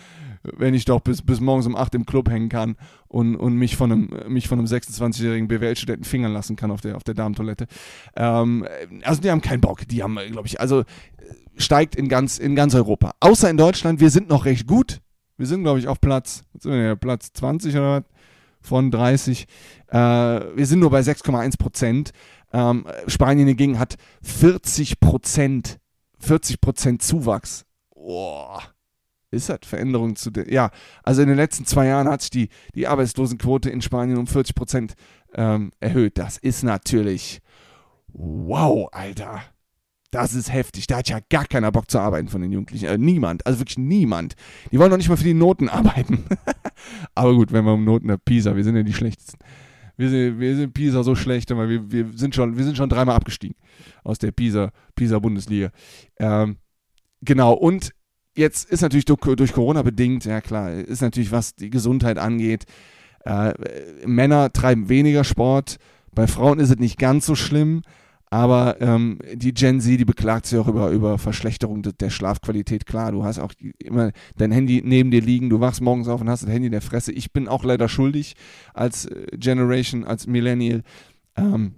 wenn 0.42 0.74
ich 0.74 0.84
doch 0.84 1.00
bis, 1.00 1.22
bis 1.22 1.40
morgens 1.40 1.66
um 1.66 1.76
8 1.76 1.94
im 1.96 2.06
Club 2.06 2.30
hängen 2.30 2.48
kann 2.48 2.76
und, 3.06 3.36
und 3.36 3.54
mich 3.54 3.76
von 3.76 3.92
einem, 3.92 4.10
mich 4.28 4.48
von 4.48 4.58
einem 4.58 4.66
26-jährigen 4.66 5.48
BWL-Studenten 5.48 6.04
fingern 6.04 6.32
lassen 6.32 6.56
kann 6.56 6.70
auf 6.70 6.80
der, 6.80 6.96
auf 6.96 7.04
der 7.04 7.14
Damentoilette. 7.14 7.66
Ähm, 8.16 8.66
also 9.02 9.20
die 9.20 9.30
haben 9.30 9.40
keinen 9.40 9.60
Bock. 9.60 9.86
Die 9.88 10.02
haben, 10.02 10.18
glaube 10.30 10.46
ich, 10.46 10.60
also 10.60 10.84
steigt 11.56 11.96
in 11.96 12.08
ganz, 12.08 12.38
in 12.38 12.54
ganz 12.54 12.74
Europa. 12.74 13.12
Außer 13.20 13.50
in 13.50 13.56
Deutschland, 13.56 14.00
wir 14.00 14.10
sind 14.10 14.28
noch 14.28 14.44
recht 14.44 14.66
gut. 14.66 15.00
Wir 15.38 15.46
sind, 15.46 15.62
glaube 15.62 15.78
ich, 15.78 15.88
auf 15.88 16.00
Platz, 16.00 16.42
Platz 17.00 17.32
20 17.32 17.74
oder 17.74 17.98
was? 17.98 18.04
Von 18.60 18.90
30. 18.90 19.46
Äh, 19.86 19.96
wir 19.96 20.66
sind 20.66 20.80
nur 20.80 20.90
bei 20.90 21.00
6,1 21.00 21.58
Prozent. 21.58 22.10
Ähm, 22.52 22.84
Spanien 23.06 23.46
hingegen 23.46 23.78
hat 23.78 23.96
40 24.22 24.98
Prozent 24.98 25.78
40% 26.22 26.98
Zuwachs. 26.98 27.64
Boah. 27.94 28.62
Ist 29.30 29.48
das 29.48 29.60
Veränderung 29.64 30.16
zu 30.16 30.30
der. 30.30 30.50
Ja, 30.50 30.70
also 31.02 31.22
in 31.22 31.28
den 31.28 31.36
letzten 31.36 31.66
zwei 31.66 31.86
Jahren 31.86 32.08
hat 32.08 32.22
sich 32.22 32.30
die, 32.30 32.48
die 32.74 32.88
Arbeitslosenquote 32.88 33.68
in 33.68 33.82
Spanien 33.82 34.16
um 34.16 34.24
40% 34.24 34.92
ähm, 35.34 35.70
erhöht. 35.80 36.16
Das 36.18 36.38
ist 36.38 36.62
natürlich. 36.62 37.40
Wow, 38.08 38.88
Alter. 38.90 39.42
Das 40.10 40.34
ist 40.34 40.52
heftig. 40.52 40.86
Da 40.86 40.98
hat 40.98 41.08
ja 41.08 41.18
gar 41.28 41.44
keiner 41.44 41.70
Bock 41.70 41.90
zu 41.90 41.98
arbeiten 41.98 42.28
von 42.28 42.40
den 42.40 42.50
Jugendlichen. 42.50 42.86
Äh, 42.86 42.98
niemand. 42.98 43.46
Also 43.46 43.60
wirklich 43.60 43.78
niemand. 43.78 44.34
Die 44.72 44.78
wollen 44.78 44.90
doch 44.90 44.96
nicht 44.96 45.08
mal 45.08 45.16
für 45.16 45.24
die 45.24 45.34
Noten 45.34 45.68
arbeiten. 45.68 46.24
Aber 47.14 47.34
gut, 47.34 47.52
wenn 47.52 47.64
wir 47.64 47.74
um 47.74 47.84
Noten 47.84 48.08
der 48.08 48.16
Pisa, 48.16 48.56
wir 48.56 48.64
sind 48.64 48.76
ja 48.76 48.82
die 48.82 48.92
schlechtesten. 48.92 49.38
Wir 49.98 50.10
sind, 50.10 50.38
wir 50.38 50.56
sind 50.56 50.72
Pisa 50.72 51.02
so 51.02 51.14
schlecht, 51.16 51.50
aber 51.50 51.68
wir, 51.68 51.90
wir, 51.90 52.06
sind 52.14 52.34
schon, 52.34 52.56
wir 52.56 52.64
sind 52.64 52.76
schon 52.76 52.88
dreimal 52.88 53.16
abgestiegen 53.16 53.56
aus 54.04 54.18
der 54.18 54.30
Pisa, 54.30 54.70
Pisa 54.94 55.18
Bundesliga. 55.18 55.70
Ähm, 56.20 56.58
genau, 57.20 57.52
und 57.52 57.90
jetzt 58.36 58.70
ist 58.70 58.82
natürlich 58.82 59.06
durch, 59.06 59.20
durch, 59.20 59.52
Corona 59.52 59.82
bedingt, 59.82 60.24
ja 60.24 60.40
klar, 60.40 60.72
ist 60.72 61.02
natürlich, 61.02 61.32
was 61.32 61.56
die 61.56 61.68
Gesundheit 61.68 62.16
angeht, 62.16 62.64
äh, 63.24 63.52
Männer 64.06 64.52
treiben 64.52 64.88
weniger 64.88 65.24
Sport, 65.24 65.78
bei 66.12 66.28
Frauen 66.28 66.60
ist 66.60 66.70
es 66.70 66.78
nicht 66.78 66.98
ganz 66.98 67.26
so 67.26 67.34
schlimm, 67.34 67.82
aber 68.30 68.80
ähm, 68.80 69.18
die 69.34 69.54
Gen 69.54 69.80
Z, 69.80 69.98
die 69.98 70.04
beklagt 70.04 70.46
sich 70.46 70.58
auch 70.58 70.68
über, 70.68 70.90
über 70.90 71.18
Verschlechterung 71.18 71.82
der 71.82 72.10
Schlafqualität. 72.10 72.84
Klar, 72.84 73.12
du 73.12 73.24
hast 73.24 73.38
auch 73.38 73.52
immer 73.78 74.12
dein 74.36 74.52
Handy 74.52 74.82
neben 74.84 75.10
dir 75.10 75.22
liegen, 75.22 75.48
du 75.48 75.60
wachst 75.60 75.80
morgens 75.80 76.08
auf 76.08 76.20
und 76.20 76.28
hast 76.28 76.42
das 76.42 76.50
Handy 76.50 76.66
in 76.66 76.72
der 76.72 76.82
Fresse. 76.82 77.12
Ich 77.12 77.32
bin 77.32 77.48
auch 77.48 77.64
leider 77.64 77.88
schuldig 77.88 78.36
als 78.74 79.06
äh, 79.06 79.26
Generation, 79.36 80.04
als 80.04 80.26
Millennial. 80.26 80.82
Ähm, 81.36 81.76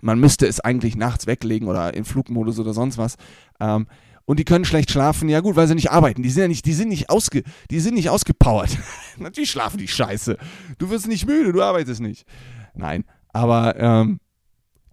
man 0.00 0.20
müsste 0.20 0.46
es 0.46 0.60
eigentlich 0.60 0.96
nachts 0.96 1.26
weglegen 1.26 1.68
oder 1.68 1.92
in 1.92 2.04
Flugmodus 2.04 2.58
oder 2.58 2.72
sonst 2.72 2.96
was. 2.96 3.16
Ähm, 3.60 3.86
und 4.24 4.38
die 4.38 4.44
können 4.44 4.64
schlecht 4.64 4.90
schlafen, 4.90 5.28
ja 5.28 5.40
gut, 5.40 5.56
weil 5.56 5.66
sie 5.66 5.74
nicht 5.74 5.90
arbeiten. 5.90 6.22
Die 6.22 6.30
sind 6.30 6.42
ja 6.42 6.48
nicht, 6.48 6.66
die 6.66 6.74
sind 6.74 6.88
nicht 6.88 7.10
ausge, 7.10 7.42
die 7.70 7.80
sind 7.80 7.94
nicht 7.94 8.10
ausgepowert. 8.10 8.76
Natürlich 9.18 9.50
schlafen 9.50 9.78
die 9.78 9.88
Scheiße. 9.88 10.36
Du 10.78 10.90
wirst 10.90 11.08
nicht 11.08 11.26
müde, 11.26 11.52
du 11.52 11.62
arbeitest 11.62 12.00
nicht. 12.00 12.26
Nein, 12.74 13.04
aber 13.32 13.78
ähm, 13.80 14.20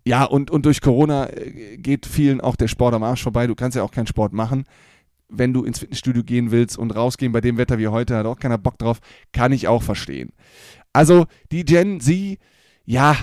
ja, 0.08 0.24
und, 0.24 0.52
und 0.52 0.66
durch 0.66 0.82
Corona 0.82 1.30
äh, 1.30 1.78
geht 1.78 2.06
vielen 2.06 2.40
auch 2.40 2.56
der 2.56 2.68
Sport 2.68 2.94
am 2.94 3.04
Arsch 3.04 3.24
vorbei. 3.24 3.48
Du 3.48 3.56
kannst 3.56 3.76
ja 3.76 3.84
auch 3.84 3.92
keinen 3.92 4.08
Sport 4.08 4.34
machen. 4.34 4.66
Wenn 5.28 5.52
du 5.52 5.64
ins 5.64 5.80
Fitnessstudio 5.80 6.24
gehen 6.24 6.52
willst 6.52 6.78
und 6.78 6.92
rausgehen 6.92 7.32
bei 7.32 7.42
dem 7.42 7.58
Wetter 7.58 7.80
wie 7.80 7.88
heute, 7.88 8.16
hat 8.16 8.28
auch 8.28 8.40
keiner 8.40 8.60
Bock 8.60 8.78
drauf. 8.78 9.00
Kann 9.32 9.52
ich 9.52 9.68
auch 9.68 9.82
verstehen. 9.82 10.32
Also, 10.94 11.26
die 11.52 11.66
Gen 11.66 12.00
Z, 12.00 12.38
ja, 12.86 13.18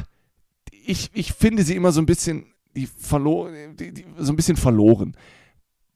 ich, 0.84 1.10
ich 1.14 1.32
finde 1.32 1.62
sie 1.62 1.76
immer 1.76 1.92
so 1.92 2.00
ein 2.00 2.06
bisschen, 2.06 2.46
die 2.74 2.86
verlo 2.86 3.48
die, 3.78 3.94
die, 3.94 4.04
so 4.18 4.32
ein 4.32 4.36
bisschen 4.36 4.56
verloren. 4.56 5.16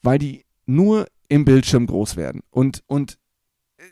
Weil 0.02 0.18
die 0.18 0.44
nur 0.66 1.08
im 1.28 1.44
Bildschirm 1.44 1.86
groß 1.86 2.16
werden. 2.16 2.42
Und, 2.50 2.84
und 2.86 3.18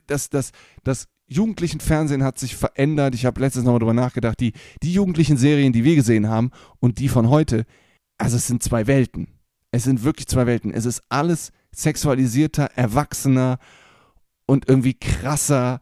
das, 0.07 0.31
das, 0.31 0.53
das 0.85 1.09
jugendlichen 1.27 1.81
Fernsehen 1.81 2.23
hat 2.23 2.39
sich 2.39 2.57
verändert. 2.57 3.15
Ich 3.15 3.25
habe 3.25 3.41
letztens 3.41 3.65
nochmal 3.65 3.81
drüber 3.81 3.95
nachgedacht. 3.95 4.41
Die, 4.41 4.53
die 4.83 4.93
jugendlichen 4.93 5.37
Serien, 5.37 5.73
die 5.73 5.85
wir 5.85 5.95
gesehen 5.95 6.29
haben 6.29 6.51
und 6.81 6.99
die 6.99 7.09
von 7.09 7.29
heute, 7.29 7.65
also 8.19 8.37
es 8.37 8.47
sind 8.47 8.63
zwei 8.63 8.87
Welten. 8.87 9.29
Es 9.71 9.85
sind 9.85 10.05
wirklich 10.05 10.29
zwei 10.29 10.47
Welten. 10.47 10.73
Es 10.73 10.85
ist 10.85 11.03
alles 11.09 11.51
sexualisierter, 11.75 12.71
erwachsener 12.77 13.59
und 14.47 14.69
irgendwie 14.69 14.95
krasser. 14.95 15.81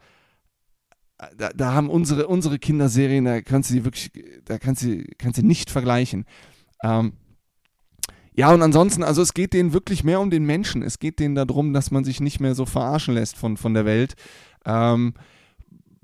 Da, 1.37 1.51
da 1.51 1.73
haben 1.73 1.91
unsere, 1.91 2.27
unsere 2.27 2.59
Kinderserien, 2.59 3.25
da 3.25 3.43
kannst 3.43 3.71
du 3.71 3.75
die 3.75 3.85
wirklich, 3.85 4.11
da 4.45 4.59
kannst 4.59 4.83
du, 4.83 5.05
kannst 5.19 5.39
du 5.39 5.47
nicht 5.47 5.71
vergleichen. 5.71 6.25
Ähm, 6.83 7.13
ja, 8.35 8.53
und 8.53 8.63
ansonsten, 8.63 9.03
also 9.03 9.21
es 9.21 9.35
geht 9.35 9.53
denen 9.53 9.75
wirklich 9.75 10.05
mehr 10.05 10.21
um 10.21 10.31
den 10.31 10.45
Menschen. 10.45 10.83
Es 10.83 10.99
geht 10.99 11.19
denen 11.19 11.35
darum, 11.35 11.75
dass 11.75 11.91
man 11.91 12.03
sich 12.03 12.21
nicht 12.21 12.41
mehr 12.41 12.55
so 12.55 12.65
verarschen 12.65 13.15
lässt 13.15 13.37
von, 13.37 13.57
von 13.57 13.75
der 13.75 13.85
Welt. 13.85 14.15
Ähm, 14.65 15.15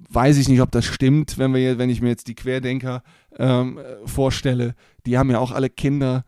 weiß 0.09 0.39
ich 0.39 0.49
nicht, 0.49 0.61
ob 0.61 0.71
das 0.71 0.85
stimmt, 0.85 1.39
wenn, 1.39 1.55
wir, 1.55 1.79
wenn 1.79 1.91
ich 1.91 2.01
mir 2.01 2.09
jetzt 2.09 2.29
die 2.29 2.35
Querdenker 2.35 3.03
ähm, 3.39 3.79
vorstelle. 4.05 4.75
Die 5.07 5.19
haben 5.19 5.31
ja 5.31 5.39
auch 5.39 5.53
alle 5.53 5.71
Kinder 5.71 6.25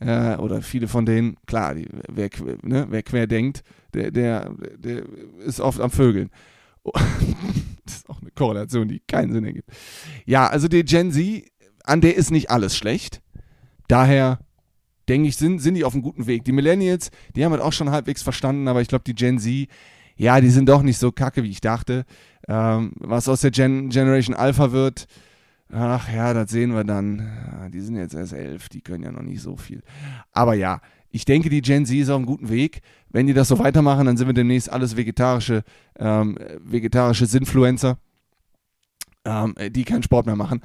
äh, 0.00 0.36
oder 0.36 0.62
viele 0.62 0.88
von 0.88 1.06
denen. 1.06 1.36
Klar, 1.46 1.74
die, 1.74 1.88
wer, 2.08 2.30
ne, 2.62 2.86
wer 2.88 3.02
quer 3.02 3.26
denkt, 3.26 3.62
der, 3.92 4.10
der, 4.10 4.50
der 4.76 5.04
ist 5.44 5.60
oft 5.60 5.80
am 5.80 5.90
Vögeln. 5.90 6.30
das 7.84 7.96
ist 7.96 8.10
auch 8.10 8.20
eine 8.20 8.30
Korrelation, 8.30 8.88
die 8.88 9.00
keinen 9.00 9.32
Sinn 9.32 9.44
ergibt. 9.44 9.70
Ja, 10.26 10.46
also 10.46 10.68
die 10.68 10.84
Gen 10.84 11.12
Z, 11.12 11.44
an 11.84 12.00
der 12.00 12.16
ist 12.16 12.30
nicht 12.30 12.50
alles 12.50 12.76
schlecht. 12.76 13.20
Daher 13.88 14.38
denke 15.08 15.28
ich, 15.28 15.36
sind, 15.36 15.58
sind 15.58 15.74
die 15.74 15.84
auf 15.84 15.94
einem 15.94 16.02
guten 16.02 16.26
Weg. 16.26 16.44
Die 16.44 16.52
Millennials, 16.52 17.10
die 17.34 17.44
haben 17.44 17.52
das 17.52 17.60
auch 17.60 17.72
schon 17.72 17.90
halbwegs 17.90 18.22
verstanden, 18.22 18.68
aber 18.68 18.80
ich 18.80 18.88
glaube, 18.88 19.04
die 19.04 19.14
Gen 19.14 19.38
Z, 19.38 19.68
ja, 20.16 20.40
die 20.40 20.50
sind 20.50 20.68
doch 20.68 20.82
nicht 20.82 20.98
so 20.98 21.12
kacke, 21.12 21.42
wie 21.42 21.50
ich 21.50 21.60
dachte. 21.60 22.04
Ähm, 22.48 22.92
was 22.96 23.28
aus 23.28 23.40
der 23.40 23.50
Gen 23.50 23.88
Generation 23.88 24.36
Alpha 24.36 24.72
wird, 24.72 25.06
ach 25.72 26.12
ja, 26.12 26.34
das 26.34 26.50
sehen 26.50 26.74
wir 26.74 26.84
dann. 26.84 27.70
Die 27.72 27.80
sind 27.80 27.96
jetzt 27.96 28.14
erst 28.14 28.32
elf, 28.32 28.68
die 28.68 28.80
können 28.80 29.02
ja 29.02 29.12
noch 29.12 29.22
nicht 29.22 29.42
so 29.42 29.56
viel. 29.56 29.82
Aber 30.32 30.54
ja, 30.54 30.80
ich 31.10 31.24
denke, 31.24 31.48
die 31.48 31.62
Gen 31.62 31.86
Z 31.86 31.96
ist 31.96 32.10
auf 32.10 32.16
einem 32.16 32.26
guten 32.26 32.48
Weg. 32.48 32.80
Wenn 33.08 33.26
die 33.26 33.34
das 33.34 33.48
so 33.48 33.58
weitermachen, 33.58 34.06
dann 34.06 34.16
sind 34.16 34.26
wir 34.26 34.34
demnächst 34.34 34.70
alles 34.70 34.96
vegetarische, 34.96 35.62
ähm, 35.98 36.36
vegetarische 36.60 37.26
Sinfluencer, 37.26 37.98
ähm, 39.24 39.54
die 39.70 39.84
keinen 39.84 40.02
Sport 40.02 40.26
mehr 40.26 40.36
machen. 40.36 40.60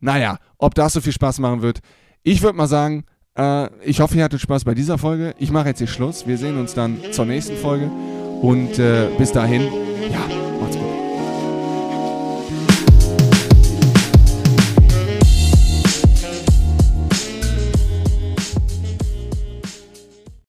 Naja, 0.00 0.38
ob 0.58 0.74
das 0.74 0.94
so 0.94 1.00
viel 1.00 1.12
Spaß 1.12 1.38
machen 1.38 1.62
wird. 1.62 1.80
Ich 2.22 2.42
würde 2.42 2.56
mal 2.56 2.66
sagen, 2.66 3.04
äh, 3.36 3.68
ich 3.84 4.00
hoffe, 4.00 4.16
ihr 4.16 4.24
hattet 4.24 4.40
Spaß 4.40 4.64
bei 4.64 4.74
dieser 4.74 4.98
Folge. 4.98 5.34
Ich 5.38 5.50
mache 5.50 5.68
jetzt 5.68 5.78
hier 5.78 5.86
Schluss. 5.86 6.26
Wir 6.26 6.38
sehen 6.38 6.58
uns 6.58 6.74
dann 6.74 6.98
zur 7.12 7.26
nächsten 7.26 7.56
Folge. 7.56 7.90
Und 8.40 8.78
äh, 8.78 9.08
bis 9.18 9.32
dahin, 9.32 9.62
ja, 10.10 10.20
macht's 10.60 10.76
gut. 10.76 11.09